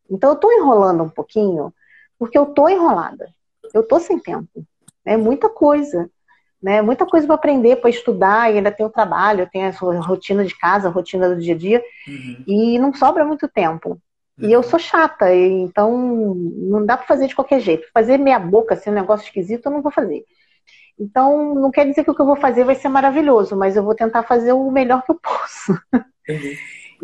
[0.09, 1.73] Então eu estou enrolando um pouquinho
[2.17, 3.33] porque eu estou enrolada.
[3.73, 4.63] Eu estou sem tempo.
[5.05, 6.09] É muita coisa.
[6.61, 6.81] Né?
[6.81, 10.57] Muita coisa para aprender, para estudar, e ainda tem o trabalho, tem a rotina de
[10.57, 12.43] casa, a rotina do dia a dia, uhum.
[12.45, 13.99] e não sobra muito tempo.
[14.41, 17.87] E eu sou chata, então não dá para fazer de qualquer jeito.
[17.93, 20.23] Fazer meia boca, assim, um negócio esquisito, eu não vou fazer.
[20.97, 23.83] Então, não quer dizer que o que eu vou fazer vai ser maravilhoso, mas eu
[23.83, 25.71] vou tentar fazer o melhor que eu posso.
[25.93, 26.53] Uhum.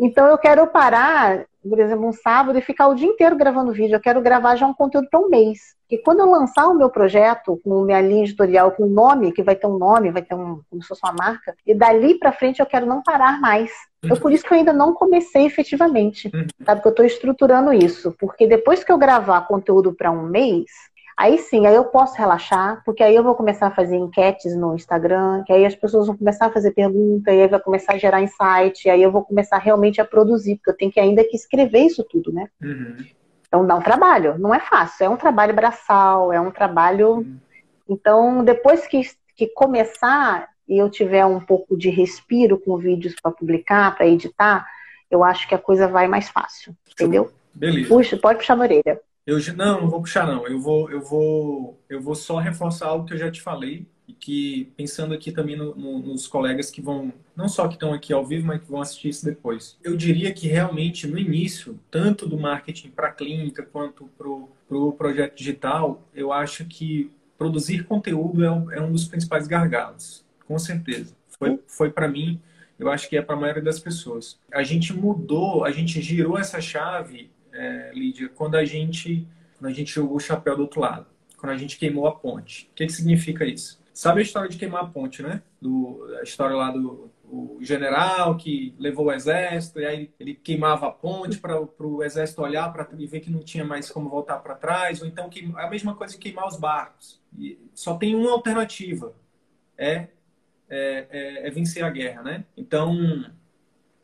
[0.00, 3.96] então, eu quero parar, por exemplo, um sábado e ficar o dia inteiro gravando vídeo.
[3.96, 5.58] Eu quero gravar já um conteúdo para um mês.
[5.90, 9.42] E quando eu lançar o meu projeto, com minha linha editorial, com um nome, que
[9.42, 12.32] vai ter um nome, vai ter um, como se fosse uma marca, e dali para
[12.32, 13.70] frente eu quero não parar mais.
[14.04, 16.30] Então, por isso que eu ainda não comecei efetivamente,
[16.64, 16.80] sabe?
[16.80, 18.14] Que eu estou estruturando isso.
[18.18, 20.66] Porque depois que eu gravar conteúdo para um mês,
[21.16, 24.74] aí sim, aí eu posso relaxar, porque aí eu vou começar a fazer enquetes no
[24.74, 27.98] Instagram, que aí as pessoas vão começar a fazer pergunta, e aí vai começar a
[27.98, 31.24] gerar insight, e aí eu vou começar realmente a produzir, porque eu tenho que ainda
[31.24, 32.48] que escrever isso tudo, né?
[32.62, 32.96] Uhum.
[33.46, 37.18] Então dá um trabalho, não é fácil, é um trabalho braçal, é um trabalho.
[37.18, 37.38] Uhum.
[37.88, 39.00] Então, depois que,
[39.34, 44.66] que começar e eu tiver um pouco de respiro com vídeos para publicar, para editar,
[45.10, 47.30] eu acho que a coisa vai mais fácil, entendeu?
[47.54, 47.88] Beleza.
[47.88, 49.00] Puxa, pode puxar a orelha.
[49.26, 50.46] Eu, não, não vou puxar não.
[50.46, 54.12] Eu vou, eu vou, eu vou só reforçar algo que eu já te falei e
[54.12, 58.12] que pensando aqui também no, no, nos colegas que vão, não só que estão aqui
[58.12, 59.76] ao vivo, mas que vão assistir isso depois.
[59.82, 64.48] Eu diria que realmente no início, tanto do marketing para a clínica quanto para o
[64.68, 70.24] pro projeto digital, eu acho que produzir conteúdo é um, é um dos principais gargalos,
[70.46, 71.14] com certeza.
[71.38, 72.40] Foi, foi para mim,
[72.78, 74.38] eu acho que é para a maioria das pessoas.
[74.52, 79.26] A gente mudou, a gente girou essa chave, é, Lídia, quando a gente,
[79.58, 82.68] quando a gente jogou o chapéu do outro lado, quando a gente queimou a ponte.
[82.72, 83.82] O que, que significa isso?
[83.92, 85.42] Sabe a história de queimar a ponte, né?
[85.60, 87.10] Do, a história lá do
[87.60, 92.72] general que levou o exército, e aí ele queimava a ponte para o exército olhar
[92.72, 95.68] para e ver que não tinha mais como voltar para trás, ou então que, a
[95.68, 97.20] mesma coisa de queimar os barcos.
[97.36, 99.14] E só tem uma alternativa,
[99.76, 100.08] é,
[100.68, 102.44] é, é, é vencer a guerra, né?
[102.56, 102.94] Então,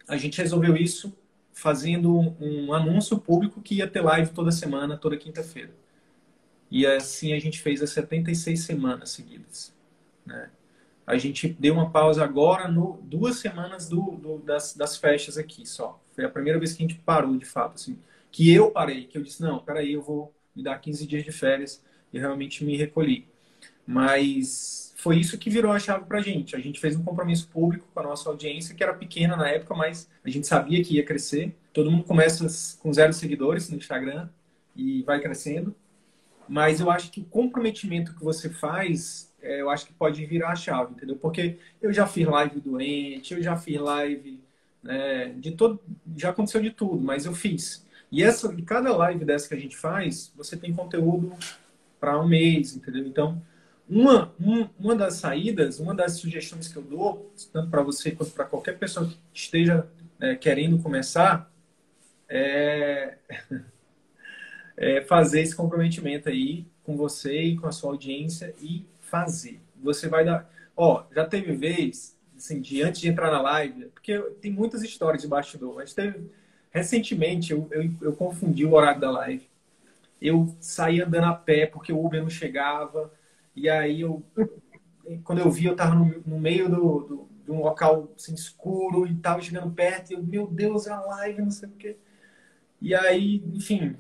[0.09, 1.17] a gente resolveu isso
[1.53, 5.71] fazendo um anúncio público que ia ter live toda semana, toda quinta-feira.
[6.71, 9.75] E assim a gente fez as 76 semanas seguidas.
[10.25, 10.51] Né?
[11.07, 15.67] A gente deu uma pausa agora, no duas semanas do, do, das, das festas aqui
[15.67, 16.01] só.
[16.15, 17.75] Foi a primeira vez que a gente parou, de fato.
[17.75, 17.99] Assim,
[18.31, 21.33] que eu parei, que eu disse, não, peraí, eu vou me dar 15 dias de
[21.33, 23.29] férias e realmente me recolhi.
[23.87, 26.55] Mas foi isso que virou a chave para a gente.
[26.55, 29.75] A gente fez um compromisso público com a nossa audiência, que era pequena na época,
[29.75, 31.57] mas a gente sabia que ia crescer.
[31.73, 32.47] Todo mundo começa
[32.79, 34.29] com zero seguidores no Instagram
[34.77, 35.75] e vai crescendo.
[36.49, 40.51] Mas eu acho que o comprometimento que você faz, é, eu acho que pode virar
[40.51, 41.17] a chave, entendeu?
[41.17, 44.41] Porque eu já fiz live doente, eu já fiz live
[44.85, 45.81] né, de todo,
[46.17, 47.85] já aconteceu de tudo, mas eu fiz.
[48.09, 51.33] E essa, e cada live dessa que a gente faz, você tem conteúdo
[51.99, 53.05] para um mês, entendeu?
[53.05, 53.43] Então,
[53.89, 58.33] uma, uma, uma das saídas, uma das sugestões que eu dou, tanto para você quanto
[58.33, 59.87] para qualquer pessoa que esteja
[60.21, 61.51] é, querendo começar,
[62.29, 63.19] é
[64.77, 69.61] é, fazer esse comprometimento aí com você e com a sua audiência e fazer.
[69.83, 70.51] Você vai dar.
[70.77, 75.23] Ó, já teve vez, assim, de antes de entrar na live, porque tem muitas histórias
[75.23, 76.31] de bastidor, mas teve.
[76.71, 79.47] Recentemente eu, eu, eu confundi o horário da live.
[80.21, 83.13] Eu saí andando a pé porque o Uber não chegava.
[83.55, 84.23] E aí eu.
[85.25, 89.07] Quando eu vi, eu tava no, no meio do, do, de um local assim, escuro
[89.07, 90.11] e tava chegando perto.
[90.11, 91.97] E eu, meu Deus, é a live, não sei o quê.
[92.81, 93.97] E aí, enfim,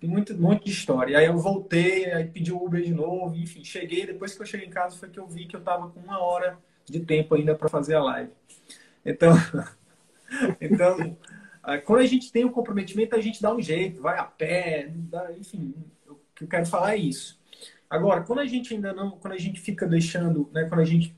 [0.00, 1.18] tem muito, muito de história.
[1.18, 4.06] Aí eu voltei, aí pedi o Uber de novo, enfim, cheguei.
[4.06, 6.18] Depois que eu cheguei em casa foi que eu vi que eu tava com uma
[6.18, 8.30] hora de tempo ainda para fazer a live.
[9.04, 9.32] Então,
[10.60, 11.16] então
[11.84, 15.32] quando a gente tem um comprometimento, a gente dá um jeito, vai a pé, dá,
[15.32, 15.74] enfim,
[16.06, 17.40] o que eu quero falar é isso.
[17.88, 21.14] Agora, quando a gente ainda não, quando a gente fica deixando, né, quando a gente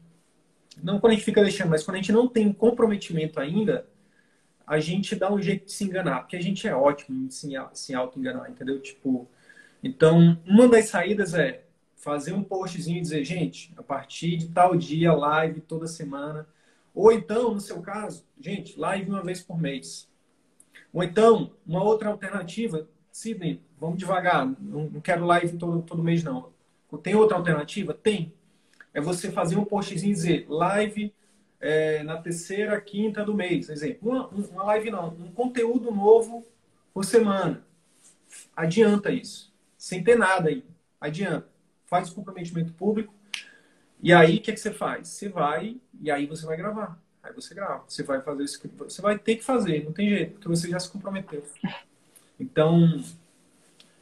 [0.83, 3.87] não quando a gente fica deixando, mas quando a gente não tem comprometimento ainda,
[4.67, 7.53] a gente dá um jeito de se enganar, porque a gente é ótimo em se,
[7.75, 8.81] se auto-enganar, entendeu?
[8.81, 9.29] Tipo,
[9.83, 11.65] Então, uma das saídas é
[11.97, 16.47] fazer um postzinho e dizer, gente, a partir de tal dia, live toda semana.
[16.95, 20.09] Ou então, no seu caso, gente, live uma vez por mês.
[20.93, 26.53] Ou então, uma outra alternativa, Sidney, vamos devagar, não quero live todo, todo mês, não.
[26.99, 27.95] Tem outra alternativa?
[27.95, 28.33] Tem.
[28.93, 31.15] É você fazer um postzinho e dizer live
[31.61, 33.69] é, na terceira, quinta do mês.
[33.69, 36.47] Exemplo, uma, uma live não, um conteúdo novo
[36.93, 37.63] por semana.
[38.55, 39.53] Adianta isso.
[39.77, 40.65] Sem ter nada aí.
[41.01, 41.47] Adianta.
[41.87, 43.15] Faz o comprometimento público.
[44.03, 45.09] E aí, o que, que você faz?
[45.09, 47.01] Você vai e aí você vai gravar.
[47.23, 47.85] Aí você grava.
[47.89, 48.61] Você vai fazer isso.
[48.79, 51.45] Você vai ter que fazer, não tem jeito, porque você já se comprometeu.
[52.39, 53.03] Então,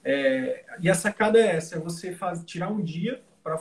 [0.05, 3.57] é, e a sacada é essa: é você faz, tirar um dia para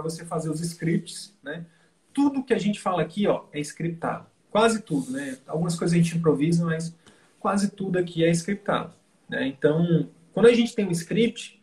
[0.00, 1.66] você fazer os scripts, né?
[2.12, 4.26] Tudo que a gente fala aqui, ó, é scriptado.
[4.50, 5.38] Quase tudo, né?
[5.46, 6.94] Algumas coisas a gente improvisa, mas
[7.38, 8.94] quase tudo aqui é scriptado.
[9.28, 9.46] Né?
[9.46, 11.62] Então, quando a gente tem um script,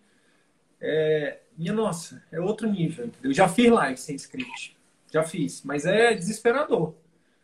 [0.80, 3.10] é, minha nossa, é outro nível.
[3.22, 4.78] Eu já fiz live sem script,
[5.12, 6.96] já fiz, mas é desesperador.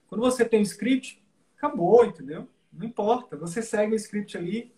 [0.07, 1.21] Quando você tem um script,
[1.57, 2.47] acabou, entendeu?
[2.71, 4.73] Não importa, você segue o script ali,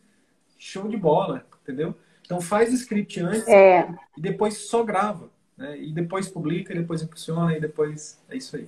[0.58, 1.96] show de bola, entendeu?
[2.26, 3.88] Então faz o script antes é.
[4.18, 5.30] e depois só grava.
[5.58, 5.80] Né?
[5.80, 8.68] E depois publica, e depois impulsiona, e depois é isso aí.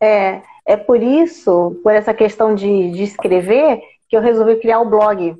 [0.00, 4.88] É, é por isso, por essa questão de, de escrever, que eu resolvi criar o
[4.88, 5.36] blog.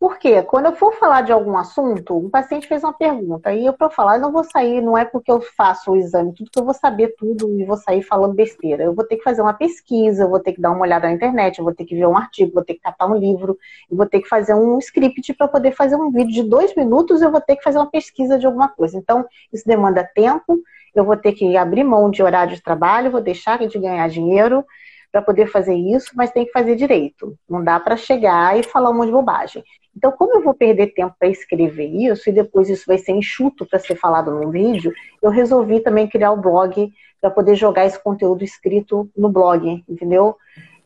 [0.00, 0.42] Por quê?
[0.44, 3.90] Quando eu for falar de algum assunto, um paciente fez uma pergunta, e eu para
[3.90, 6.64] falar, eu não vou sair, não é porque eu faço o exame, tudo que eu
[6.64, 8.84] vou saber tudo e vou sair falando besteira.
[8.84, 11.14] Eu vou ter que fazer uma pesquisa, eu vou ter que dar uma olhada na
[11.14, 13.58] internet, eu vou ter que ver um artigo, vou ter que catar um livro,
[13.90, 17.20] eu vou ter que fazer um script para poder fazer um vídeo de dois minutos,
[17.20, 18.96] eu vou ter que fazer uma pesquisa de alguma coisa.
[18.96, 20.60] Então, isso demanda tempo,
[20.94, 24.64] eu vou ter que abrir mão de horário de trabalho, vou deixar de ganhar dinheiro,
[25.10, 27.36] para poder fazer isso, mas tem que fazer direito.
[27.48, 29.64] Não dá para chegar e falar um monte de bobagem.
[29.96, 33.66] Então, como eu vou perder tempo para escrever isso e depois isso vai ser enxuto
[33.66, 38.00] para ser falado num vídeo, eu resolvi também criar o blog para poder jogar esse
[38.00, 40.36] conteúdo escrito no blog, entendeu?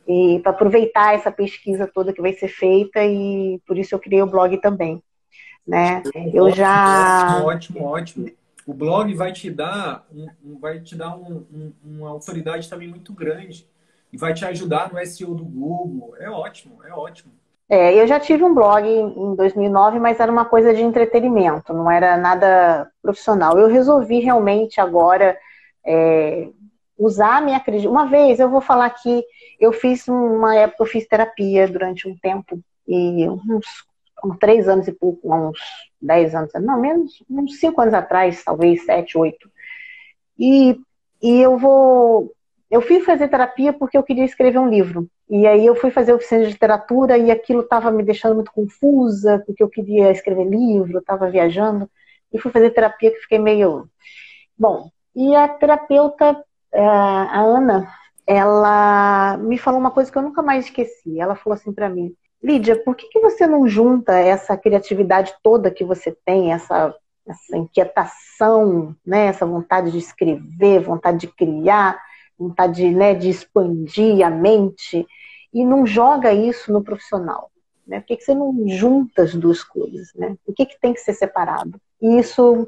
[0.06, 4.22] E para aproveitar essa pesquisa toda que vai ser feita e por isso eu criei
[4.22, 5.02] o blog também,
[5.66, 6.02] né?
[6.32, 8.30] Eu ótimo, já ótimo, ótimo.
[8.66, 13.12] O blog vai te dar, um, vai te dar um, um, uma autoridade também muito
[13.12, 13.66] grande
[14.12, 16.14] e vai te ajudar no SEO do Google.
[16.18, 17.32] É ótimo, é ótimo.
[17.68, 21.90] É, eu já tive um blog em 2009, mas era uma coisa de entretenimento, não
[21.90, 23.58] era nada profissional.
[23.58, 25.38] Eu resolvi realmente agora
[25.84, 26.48] é,
[26.98, 27.92] usar a minha acreditação.
[27.92, 29.24] Uma vez, eu vou falar que
[29.58, 33.64] eu fiz uma época, eu fiz terapia durante um tempo, e uns,
[34.22, 35.58] uns três anos e pouco, uns
[36.00, 39.50] dez anos, não, menos, uns cinco anos atrás, talvez sete, oito.
[40.38, 40.78] E,
[41.22, 42.32] e eu vou
[42.72, 45.06] eu fui fazer terapia porque eu queria escrever um livro.
[45.28, 49.42] E aí eu fui fazer oficina de literatura e aquilo estava me deixando muito confusa,
[49.46, 51.86] porque eu queria escrever livro, estava viajando.
[52.32, 53.86] E fui fazer terapia que fiquei meio.
[54.58, 56.42] Bom, e a terapeuta,
[56.72, 57.92] é, a Ana,
[58.26, 61.20] ela me falou uma coisa que eu nunca mais esqueci.
[61.20, 65.70] Ela falou assim para mim: Lídia, por que, que você não junta essa criatividade toda
[65.70, 66.94] que você tem, essa,
[67.28, 72.00] essa inquietação, né, essa vontade de escrever, vontade de criar?
[72.48, 75.06] Vontade né, de expandir a mente,
[75.52, 77.50] e não joga isso no profissional?
[77.86, 78.00] Né?
[78.00, 80.12] Por que, que você não junta as duas coisas?
[80.14, 80.36] Né?
[80.46, 81.80] O que, que tem que ser separado?
[82.00, 82.66] E isso,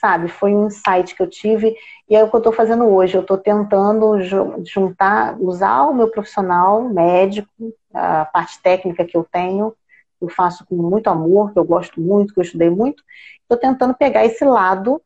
[0.00, 1.76] sabe, foi um insight que eu tive,
[2.08, 3.16] e é o que eu estou fazendo hoje.
[3.16, 4.18] Eu estou tentando
[4.64, 9.74] juntar, usar o meu profissional médico, a parte técnica que eu tenho,
[10.20, 13.02] eu faço com muito amor, que eu gosto muito, que eu estudei muito,
[13.42, 15.00] estou tentando pegar esse lado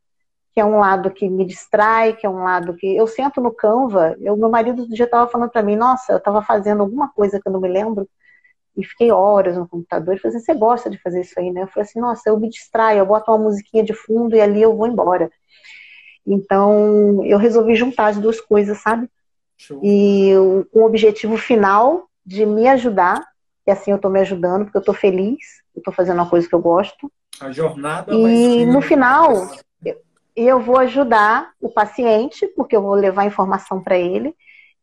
[0.53, 3.53] que é um lado que me distrai, que é um lado que eu sento no
[3.53, 4.17] Canva.
[4.21, 7.41] Eu, meu marido do dia estava falando para mim, nossa, eu estava fazendo alguma coisa
[7.41, 8.09] que eu não me lembro
[8.77, 10.13] e fiquei horas no computador.
[10.13, 11.63] Ele falou assim, você gosta de fazer isso aí, né?
[11.63, 14.63] Eu falei assim, nossa, eu me distraio, eu boto uma musiquinha de fundo e ali
[14.63, 15.31] eu vou embora.
[16.27, 19.09] Então, eu resolvi juntar as duas coisas, sabe?
[19.57, 19.81] Show.
[19.83, 20.33] E
[20.73, 23.25] com o objetivo final de me ajudar,
[23.67, 25.39] e assim eu estou me ajudando, porque eu estou feliz,
[25.75, 27.11] eu estou fazendo uma coisa que eu gosto.
[27.41, 29.51] A jornada E no final,
[30.39, 34.33] e eu vou ajudar o paciente, porque eu vou levar informação para ele,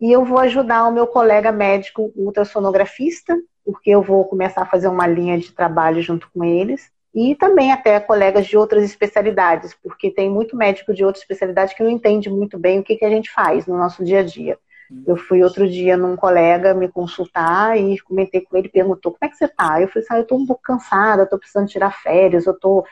[0.02, 3.34] e eu vou ajudar o meu colega médico ultrassonografista,
[3.64, 7.72] porque eu vou começar a fazer uma linha de trabalho junto com eles, e também
[7.72, 12.30] até colegas de outras especialidades, porque tem muito médico de outra especialidade que não entende
[12.30, 14.60] muito bem o que, que a gente faz no nosso dia a dia.
[15.08, 19.30] Eu fui outro dia num colega me consultar e comentei com ele, perguntou como é
[19.30, 19.82] que você tá?
[19.82, 22.86] Eu falei assim, ah, eu tô um pouco cansada, tô precisando tirar férias, eu tô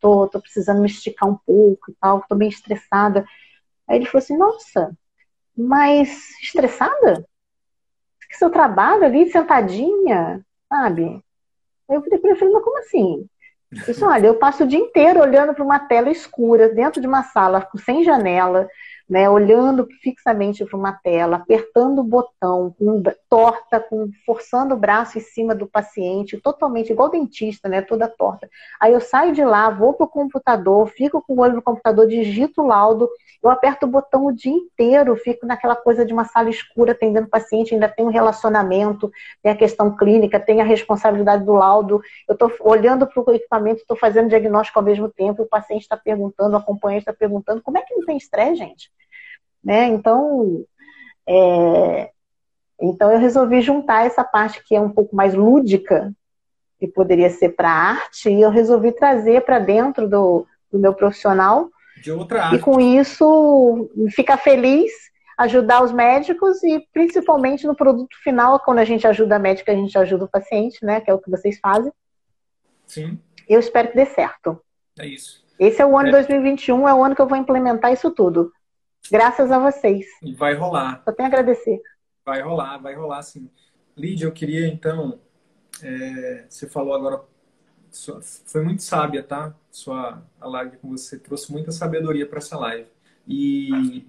[0.00, 3.24] tô, tô precisando me esticar um pouco e tal, tô meio estressada.
[3.88, 4.96] Aí ele falou assim, nossa,
[5.56, 7.26] mas estressada?
[8.28, 11.22] Que seu trabalho ali, sentadinha, sabe?
[11.88, 13.28] Aí eu falei pra mas como assim?
[13.72, 17.22] Isso, olha, eu passo o dia inteiro olhando para uma tela escura, dentro de uma
[17.22, 18.68] sala sem janela,
[19.08, 22.74] né, olhando fixamente para uma tela, apertando o botão,
[23.30, 28.50] torta, com, forçando o braço em cima do paciente, totalmente igual dentista, né, toda torta.
[28.80, 32.08] Aí eu saio de lá, vou para o computador, fico com o olho no computador,
[32.08, 33.08] digito o laudo,
[33.40, 37.28] eu aperto o botão o dia inteiro, fico naquela coisa de uma sala escura atendendo
[37.28, 39.10] o paciente, ainda tem um relacionamento,
[39.40, 43.82] tem a questão clínica, tem a responsabilidade do laudo, eu estou olhando para o equipamento,
[43.82, 47.78] estou fazendo diagnóstico ao mesmo tempo, o paciente está perguntando, o acompanhante está perguntando, como
[47.78, 48.90] é que não tem estresse, gente?
[49.62, 49.86] Né?
[49.86, 50.64] Então,
[51.28, 52.10] é,
[52.80, 56.12] então eu resolvi juntar essa parte que é um pouco mais lúdica,
[56.78, 61.68] que poderia ser para arte, e eu resolvi trazer para dentro do, do, meu profissional.
[62.02, 62.56] De outra arte.
[62.56, 64.90] E com isso, ficar feliz,
[65.36, 69.74] ajudar os médicos e principalmente no produto final, quando a gente ajuda a médica, a
[69.74, 71.00] gente ajuda o paciente, né?
[71.00, 71.92] Que é o que vocês fazem.
[72.86, 73.18] Sim.
[73.46, 74.58] Eu espero que dê certo.
[74.98, 75.44] É isso.
[75.58, 76.12] Esse é o ano é.
[76.12, 78.50] 2021, é o ano que eu vou implementar isso tudo.
[79.10, 80.06] Graças a vocês.
[80.22, 81.02] E vai rolar.
[81.04, 81.80] Só tenho a agradecer.
[82.30, 83.50] Vai rolar, vai rolar sim.
[83.96, 85.18] Lídia, eu queria então.
[85.82, 87.24] É, você falou agora.
[88.46, 89.52] Foi muito sábia, tá?
[89.68, 92.86] Sua a live com você trouxe muita sabedoria para essa live.
[93.26, 94.06] E,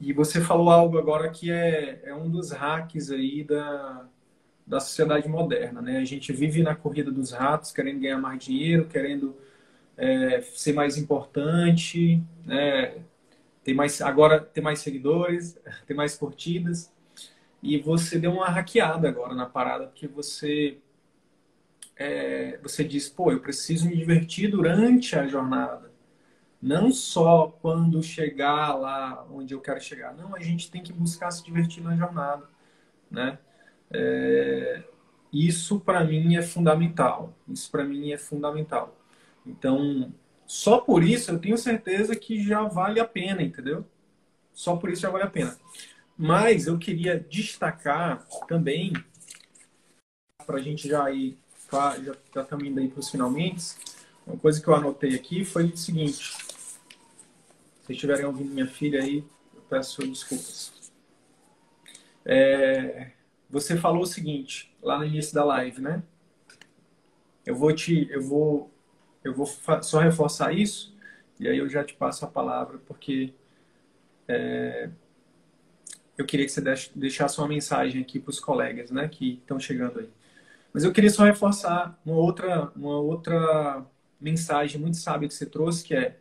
[0.00, 4.08] e você falou algo agora que é, é um dos hacks aí da,
[4.66, 5.98] da sociedade moderna, né?
[5.98, 9.36] A gente vive na corrida dos ratos, querendo ganhar mais dinheiro, querendo
[9.96, 13.04] é, ser mais importante, né?
[13.62, 15.56] tem mais, agora tem mais seguidores,
[15.86, 16.90] tem mais curtidas.
[17.62, 20.78] E você deu uma hackeada agora na parada, porque você
[21.96, 25.92] é, você diz, pô, eu preciso me divertir durante a jornada.
[26.60, 30.14] Não só quando chegar lá onde eu quero chegar.
[30.14, 32.48] Não, a gente tem que buscar se divertir na jornada,
[33.10, 33.38] né?
[33.90, 34.82] É,
[35.32, 37.34] isso para mim é fundamental.
[37.48, 38.96] Isso para mim é fundamental.
[39.44, 40.12] Então,
[40.46, 43.84] só por isso eu tenho certeza que já vale a pena, entendeu?
[44.52, 45.56] Só por isso já vale a pena.
[46.16, 48.92] Mas eu queria destacar também,
[50.46, 51.38] para a gente já ir,
[52.04, 53.74] já, estamos indo aí para os finalmente,
[54.26, 56.36] uma coisa que eu anotei aqui foi o seguinte.
[57.84, 60.72] Se estiverem ouvindo minha filha aí, eu peço desculpas.
[62.24, 63.10] É,
[63.50, 66.02] você falou o seguinte, lá no início da live, né?
[67.44, 68.70] Eu vou te, eu vou
[69.24, 69.46] eu vou
[69.82, 70.96] só reforçar isso
[71.38, 73.32] e aí eu já te passo a palavra, porque
[74.28, 74.90] é,
[76.16, 76.62] eu queria que você
[76.94, 80.08] deixasse uma mensagem aqui para os colegas né, que estão chegando aí.
[80.72, 83.84] Mas eu queria só reforçar uma outra, uma outra
[84.20, 86.18] mensagem muito sábia que você trouxe, que é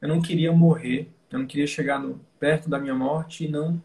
[0.00, 3.82] eu não queria morrer, eu não queria chegar no, perto da minha morte e não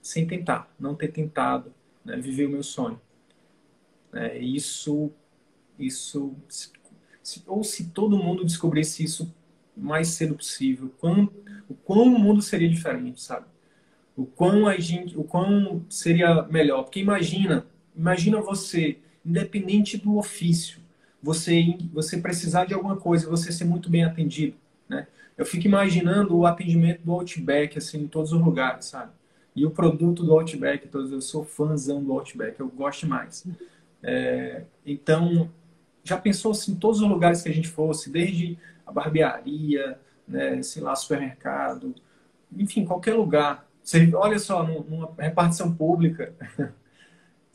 [0.00, 2.98] sem tentar, não ter tentado né, viver o meu sonho.
[4.14, 5.12] É, isso,
[5.78, 9.34] isso se, ou se todo mundo descobrisse isso
[9.76, 11.30] mais cedo possível, quão,
[11.68, 13.46] o quão o mundo seria diferente, sabe?
[14.18, 16.82] O quão a gente, o quão seria melhor.
[16.82, 17.64] Porque imagina,
[17.94, 20.80] imagina você, independente do ofício,
[21.22, 24.56] você você precisar de alguma coisa, você ser muito bem atendido,
[24.88, 25.06] né?
[25.36, 29.12] Eu fico imaginando o atendimento do Outback assim em todos os lugares, sabe?
[29.54, 33.46] E o produto do Outback, todos eu sou fãzão do Outback, eu gosto mais.
[34.02, 35.48] É, então
[36.02, 40.82] já pensou assim, todos os lugares que a gente fosse, desde a barbearia, né, sei
[40.82, 41.94] lá, supermercado,
[42.56, 43.67] enfim, qualquer lugar.
[43.88, 46.34] Você, olha só, numa repartição pública,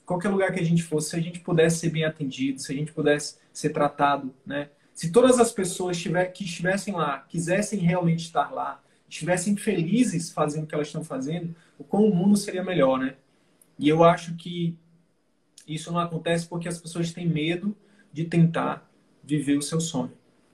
[0.04, 2.76] qualquer lugar que a gente fosse, se a gente pudesse ser bem atendido, se a
[2.76, 4.72] gente pudesse ser tratado, né?
[4.96, 10.64] Se todas as pessoas tiver, que estivessem lá, quisessem realmente estar lá, estivessem felizes fazendo
[10.64, 13.16] o que elas estão fazendo, o quão o mundo seria melhor, né?
[13.78, 14.76] E eu acho que
[15.68, 17.78] isso não acontece porque as pessoas têm medo
[18.12, 18.90] de tentar
[19.24, 20.14] viver o seu sonho,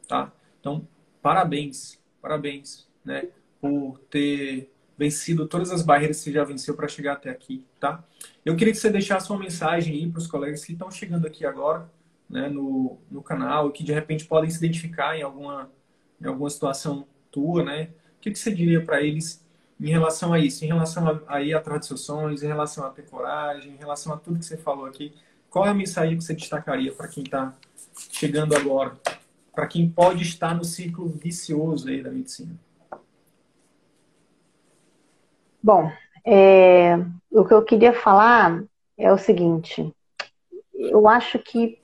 [0.09, 0.29] tá?
[0.59, 0.85] Então,
[1.21, 3.29] parabéns, parabéns, né,
[3.61, 4.69] por ter
[4.99, 8.03] vencido todas as barreiras que você já venceu para chegar até aqui, tá?
[8.43, 11.45] Eu queria que você deixasse uma mensagem aí para os colegas que estão chegando aqui
[11.45, 11.89] agora,
[12.29, 15.71] né, no, no canal, que de repente podem se identificar em alguma,
[16.21, 17.91] em alguma situação tua, né?
[18.17, 19.41] O que, que você diria para eles
[19.79, 22.89] em relação a isso, em relação a, aí a atrás seus sonhos, em relação a
[22.89, 25.13] ter coragem, em relação a tudo que você falou aqui?
[25.49, 27.55] Qual é a mensagem que você destacaria para quem está
[28.11, 28.99] chegando agora?
[29.55, 32.53] Para quem pode estar no ciclo vicioso aí da medicina?
[35.61, 35.91] Bom,
[36.25, 36.95] é,
[37.31, 38.63] o que eu queria falar
[38.97, 39.93] é o seguinte.
[40.73, 41.79] Eu acho que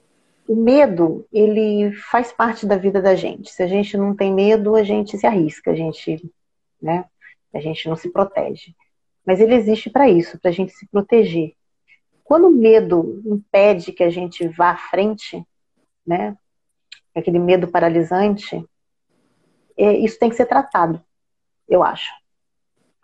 [0.48, 3.52] o medo, ele faz parte da vida da gente.
[3.52, 6.24] Se a gente não tem medo, a gente se arrisca, a gente,
[6.82, 7.06] né?
[7.54, 8.76] A gente não se protege.
[9.26, 11.54] Mas ele existe para isso, para a gente se proteger.
[12.24, 15.44] Quando o medo impede que a gente vá à frente,
[16.06, 16.38] né?
[17.16, 18.64] aquele medo paralisante,
[19.78, 21.02] é, isso tem que ser tratado,
[21.68, 22.12] eu acho.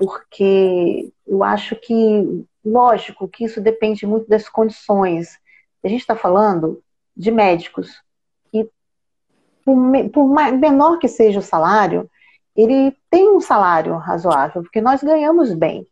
[0.02, 5.38] Porque eu acho que, lógico, que isso depende muito das condições.
[5.84, 6.82] A gente está falando
[7.16, 8.02] de médicos
[8.52, 8.68] que,
[9.64, 9.78] por,
[10.12, 12.10] por menor que seja o salário,
[12.56, 15.86] ele tem um salário razoável, porque nós ganhamos bem,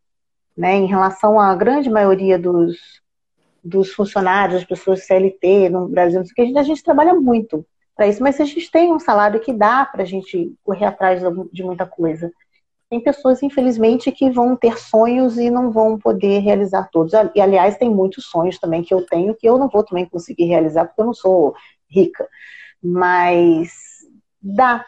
[0.57, 2.77] né, em relação à grande maioria dos,
[3.63, 7.63] dos funcionários, das pessoas CLT no Brasil, que a gente, a gente trabalha muito
[7.95, 11.21] para isso, mas a gente tem um salário que dá para a gente correr atrás
[11.53, 12.31] de muita coisa.
[12.89, 17.13] Tem pessoas, infelizmente, que vão ter sonhos e não vão poder realizar todos.
[17.35, 20.45] E, aliás, tem muitos sonhos também que eu tenho que eu não vou também conseguir
[20.45, 21.53] realizar porque eu não sou
[21.87, 22.27] rica.
[22.81, 23.71] Mas
[24.41, 24.85] dá.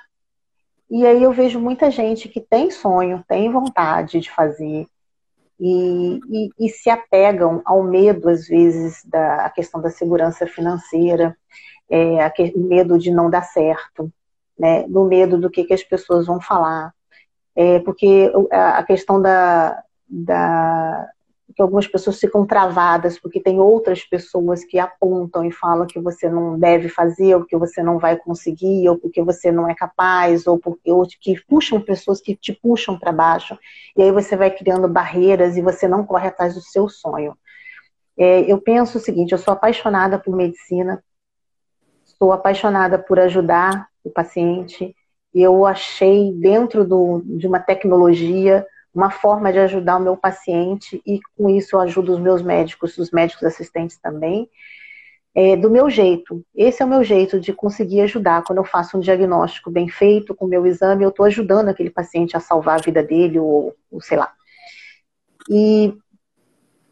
[0.90, 4.88] E aí eu vejo muita gente que tem sonho, tem vontade de fazer,
[5.64, 11.38] e, e, e, se apegam ao medo, às vezes, da questão da segurança financeira,
[11.88, 12.26] é,
[12.56, 14.12] o medo de não dar certo,
[14.58, 16.92] né, do medo do que, que as pessoas vão falar,
[17.56, 21.10] é, porque a questão da, da,
[21.56, 26.30] que algumas pessoas ficam travadas porque tem outras pessoas que apontam e falam que você
[26.30, 30.48] não deve fazer, ou que você não vai conseguir, ou porque você não é capaz,
[30.48, 33.58] ou porque ou que puxam pessoas que te puxam para baixo.
[33.96, 37.38] E aí você vai criando barreiras e você não corre atrás do seu sonho.
[38.18, 41.04] É, eu penso o seguinte: eu sou apaixonada por medicina,
[42.04, 44.96] sou apaixonada por ajudar o paciente.
[45.34, 51.20] Eu achei dentro do, de uma tecnologia uma forma de ajudar o meu paciente e
[51.38, 54.50] com isso eu ajudo os meus médicos, os médicos assistentes também,
[55.34, 56.44] é, do meu jeito.
[56.54, 58.44] Esse é o meu jeito de conseguir ajudar.
[58.44, 61.90] Quando eu faço um diagnóstico bem feito com o meu exame, eu estou ajudando aquele
[61.90, 64.34] paciente a salvar a vida dele ou, ou sei lá.
[65.50, 65.94] E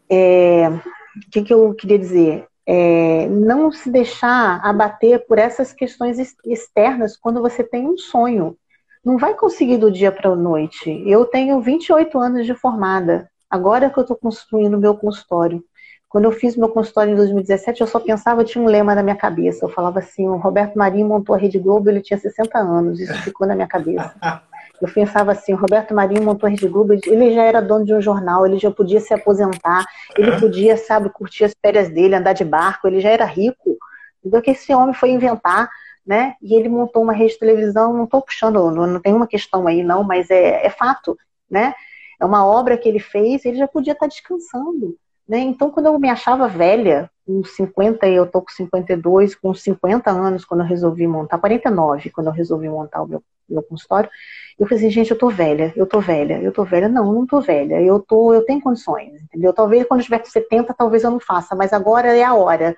[0.08, 2.46] é, o que, que eu queria dizer?
[2.72, 8.56] É, não se deixar abater por essas questões externas quando você tem um sonho
[9.04, 11.02] não vai conseguir do dia para a noite.
[11.06, 13.30] Eu tenho 28 anos de formada.
[13.48, 15.64] Agora que eu estou construindo meu consultório.
[16.08, 19.16] Quando eu fiz meu consultório em 2017, eu só pensava, tinha um lema na minha
[19.16, 19.64] cabeça.
[19.64, 23.00] Eu falava assim, o Roberto Marinho montou a Rede Globo, ele tinha 60 anos.
[23.00, 24.14] Isso ficou na minha cabeça.
[24.80, 27.92] Eu pensava assim, o Roberto Marinho montou a Rede Globo, ele já era dono de
[27.92, 29.84] um jornal, ele já podia se aposentar,
[30.16, 33.76] ele podia, sabe, curtir as férias dele, andar de barco, ele já era rico.
[34.24, 35.68] Então, que esse homem foi inventar
[36.06, 36.34] né?
[36.42, 39.66] E ele montou uma rede de televisão, não estou puxando, não, não tem uma questão
[39.66, 41.16] aí não, mas é, é fato,
[41.48, 41.74] né?
[42.18, 44.96] É uma obra que ele fez, ele já podia estar descansando,
[45.28, 45.38] né?
[45.38, 50.44] Então, quando eu me achava velha, com 50, eu tô com 52, com 50 anos,
[50.44, 53.22] quando eu resolvi montar, 49, quando eu resolvi montar o meu,
[53.54, 54.10] meu consultório,
[54.58, 56.88] eu falei assim, gente, eu tô velha, eu tô velha, eu tô velha.
[56.88, 59.52] Não, não tô velha, eu tô, eu tenho condições, entendeu?
[59.52, 62.76] Talvez quando eu estiver com 70, talvez eu não faça, mas agora é a hora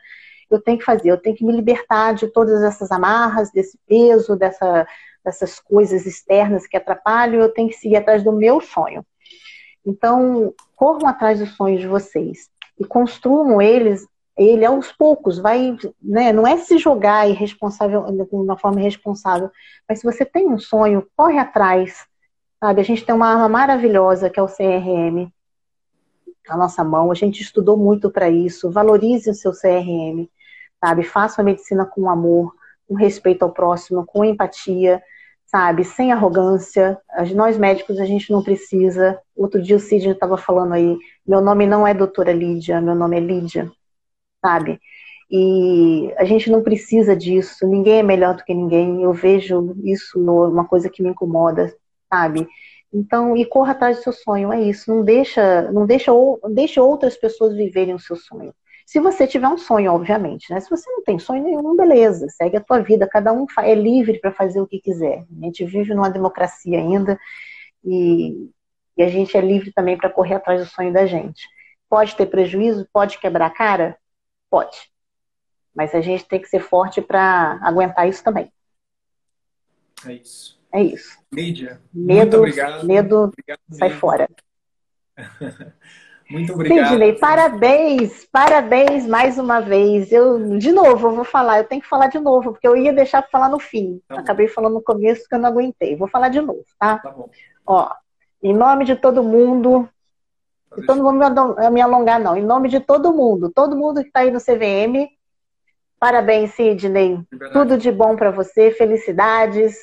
[0.54, 1.10] eu tenho que fazer?
[1.10, 4.86] Eu tenho que me libertar de todas essas amarras, desse peso, dessa,
[5.24, 9.04] dessas coisas externas que atrapalham, eu tenho que seguir atrás do meu sonho.
[9.84, 14.06] Então, corram atrás dos sonhos de vocês e construam eles,
[14.43, 19.51] ele aos poucos, vai, né, não é se jogar irresponsável, de uma forma irresponsável,
[19.89, 22.06] mas se você tem um sonho, corre atrás,
[22.60, 22.81] sabe?
[22.81, 25.31] A gente tem uma arma maravilhosa que é o CRM,
[26.48, 30.28] a nossa mão, a gente estudou muito para isso, valorize o seu CRM,
[30.81, 31.05] sabe?
[31.05, 32.55] Faça a medicina com amor,
[32.89, 35.02] com respeito ao próximo, com empatia,
[35.47, 35.85] sabe?
[35.85, 36.98] Sem arrogância.
[37.35, 39.20] Nós médicos a gente não precisa.
[39.36, 43.16] Outro dia o Sidney estava falando aí, meu nome não é doutora Lídia, meu nome
[43.16, 43.70] é Lídia,
[44.44, 44.81] sabe?
[45.31, 49.02] E a gente não precisa disso, ninguém é melhor do que ninguém.
[49.02, 51.74] Eu vejo isso uma coisa que me incomoda,
[52.12, 52.47] sabe?
[52.93, 54.94] Então, e corra atrás do seu sonho, é isso.
[54.94, 56.12] Não deixa, não deixa,
[56.51, 58.52] deixa outras pessoas viverem o seu sonho.
[58.86, 60.60] Se você tiver um sonho, obviamente, né?
[60.60, 64.19] Se você não tem sonho nenhum, beleza, segue a tua vida, cada um é livre
[64.20, 65.24] para fazer o que quiser.
[65.40, 67.19] A gente vive numa democracia ainda
[67.82, 68.51] e,
[68.97, 71.48] e a gente é livre também para correr atrás do sonho da gente.
[71.89, 73.97] Pode ter prejuízo, pode quebrar a cara?
[74.52, 74.90] Pode.
[75.74, 78.52] Mas a gente tem que ser forte para aguentar isso também.
[80.06, 80.60] É isso.
[80.70, 81.18] É isso.
[81.32, 82.86] Lídia, medo, muito obrigado.
[82.86, 84.28] Medo obrigado sai fora.
[86.30, 86.88] Muito obrigado.
[86.88, 90.10] Sidney, parabéns, parabéns mais uma vez.
[90.10, 92.90] Eu, de novo, eu vou falar, eu tenho que falar de novo, porque eu ia
[92.90, 94.00] deixar para falar no fim.
[94.08, 95.94] Tá Acabei falando no começo que eu não aguentei.
[95.94, 97.00] Vou falar de novo, tá?
[97.00, 97.28] Tá bom.
[97.66, 97.92] Ó,
[98.42, 99.86] em nome de todo mundo,
[100.76, 101.18] de todo mundo
[101.70, 102.36] me alongar, não.
[102.36, 105.08] Em nome de todo mundo, todo mundo que está aí no CVM,
[105.98, 107.20] parabéns, Sidney.
[107.52, 109.76] Tudo de bom para você, felicidades.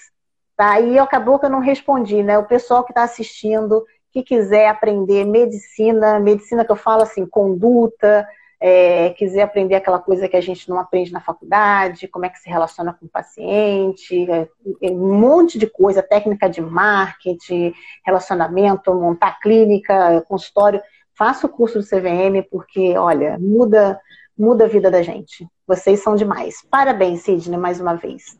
[0.55, 0.79] Tá?
[0.79, 2.37] E acabou que eu não respondi, né?
[2.37, 8.27] O pessoal que está assistindo, que quiser aprender medicina, medicina que eu falo assim, conduta,
[8.61, 12.39] é, quiser aprender aquela coisa que a gente não aprende na faculdade, como é que
[12.39, 14.49] se relaciona com o paciente, é,
[14.81, 17.73] é um monte de coisa, técnica de marketing,
[18.05, 20.81] relacionamento, montar clínica, consultório,
[21.13, 23.99] faça o curso do CVM, porque, olha, muda,
[24.37, 25.47] muda a vida da gente.
[25.65, 26.61] Vocês são demais.
[26.69, 28.37] Parabéns, Sidney, mais uma vez.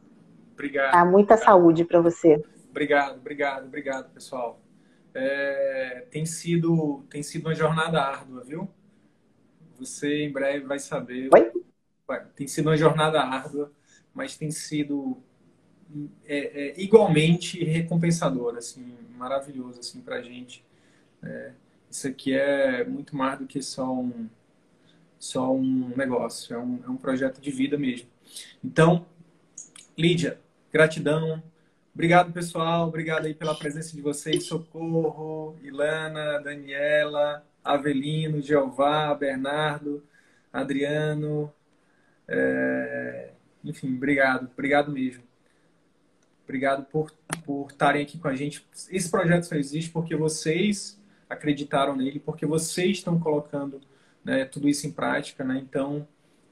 [0.54, 0.92] Obrigado.
[0.92, 1.06] Tá?
[1.06, 1.46] Muita obrigado.
[1.46, 2.44] saúde para você.
[2.70, 4.62] Obrigado, obrigado, obrigado, pessoal.
[5.14, 8.70] É, tem, sido, tem sido uma jornada árdua, viu?
[9.80, 11.30] Você em breve vai saber.
[12.36, 13.72] Tem sido uma jornada árdua,
[14.14, 15.18] mas tem sido
[16.26, 20.64] é, é, igualmente recompensador, assim, maravilhoso assim, para a gente.
[21.24, 21.52] É,
[21.90, 24.28] isso aqui é muito mais do que só um,
[25.18, 28.08] só um negócio, é um, é um projeto de vida mesmo.
[28.64, 29.06] Então,
[29.98, 30.40] Lídia,
[30.72, 31.44] gratidão.
[31.94, 32.88] Obrigado, pessoal.
[32.88, 34.46] Obrigado aí pela presença de vocês.
[34.46, 40.04] Socorro, Ilana, Daniela, Avelino, Jeová, Bernardo,
[40.52, 41.54] Adriano.
[42.28, 43.32] É...
[43.64, 44.50] Enfim, obrigado.
[44.52, 45.24] Obrigado mesmo.
[46.44, 47.12] Obrigado por,
[47.46, 48.68] por estarem aqui com a gente.
[48.90, 53.80] Esse projeto só existe porque vocês acreditaram nele, porque vocês estão colocando
[54.24, 55.44] né, tudo isso em prática.
[55.44, 55.60] Né?
[55.64, 56.08] Então,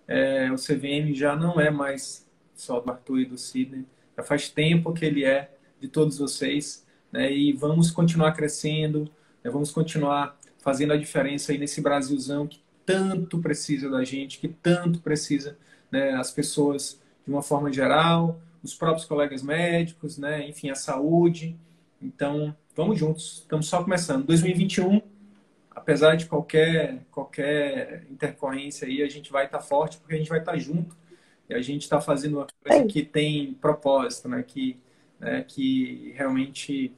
[0.08, 3.86] é, o CVM já não é mais só do Arthur e do Sidney.
[4.16, 6.86] Já faz tempo que ele é de todos vocês.
[7.12, 7.32] Né?
[7.32, 9.10] E vamos continuar crescendo,
[9.44, 9.50] né?
[9.50, 10.38] vamos continuar
[10.68, 15.58] fazendo a diferença aí nesse Brasilzão que tanto precisa da gente, que tanto precisa
[15.90, 21.56] né, as pessoas de uma forma geral, os próprios colegas médicos, né, enfim, a saúde.
[22.02, 23.44] Então, vamos juntos.
[23.44, 24.26] Estamos só começando.
[24.26, 25.02] 2021,
[25.72, 30.40] apesar de qualquer qualquer intercorrência aí, a gente vai estar forte porque a gente vai
[30.40, 30.98] estar junto
[31.50, 34.78] e a gente está fazendo uma coisa que tem propósito, né, que
[35.18, 36.94] né, que realmente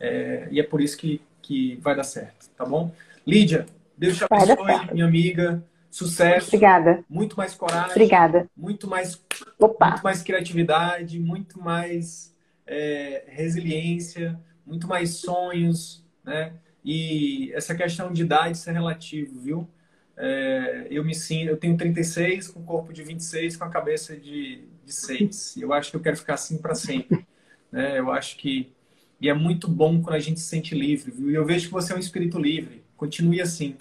[0.00, 1.20] é, e é por isso que
[1.50, 2.94] que vai dar certo, tá bom?
[3.26, 3.66] Lídia,
[3.98, 5.60] Deus te abençoe, minha amiga.
[5.90, 6.46] Sucesso.
[6.46, 7.04] Obrigada.
[7.10, 7.90] Muito mais coragem.
[7.90, 8.48] Obrigada.
[8.56, 9.20] Muito mais,
[9.58, 9.88] Opa.
[9.88, 12.32] muito mais criatividade, muito mais
[12.64, 16.52] é, resiliência, muito mais sonhos, né?
[16.84, 19.68] E essa questão de idade isso é relativo, viu?
[20.16, 24.68] É, eu me sinto, eu tenho 36 com corpo de 26, com a cabeça de,
[24.84, 25.56] de 6.
[25.56, 27.26] Eu acho que eu quero ficar assim para sempre.
[27.72, 27.98] Né?
[27.98, 28.72] Eu acho que
[29.20, 31.30] e é muito bom quando a gente se sente livre, viu?
[31.30, 32.82] E eu vejo que você é um espírito livre.
[32.96, 33.76] Continue assim,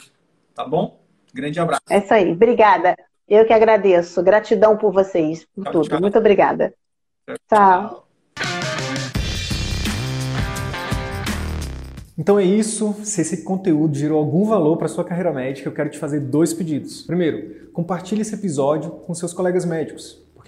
[0.53, 0.99] tá bom?
[1.33, 1.81] Grande abraço.
[1.89, 2.31] É isso aí.
[2.33, 2.97] Obrigada.
[3.25, 4.21] Eu que agradeço.
[4.21, 5.89] Gratidão por vocês, por tchau, tudo.
[5.89, 6.01] Tchau.
[6.01, 6.73] Muito obrigada.
[7.25, 7.37] tchau.
[7.49, 8.05] tchau.
[12.17, 12.93] Então é isso.
[13.05, 16.53] Se esse conteúdo gerou algum valor para sua carreira médica, eu quero te fazer dois
[16.53, 17.03] pedidos.
[17.03, 20.21] Primeiro, compartilhe esse episódio com seus colegas médicos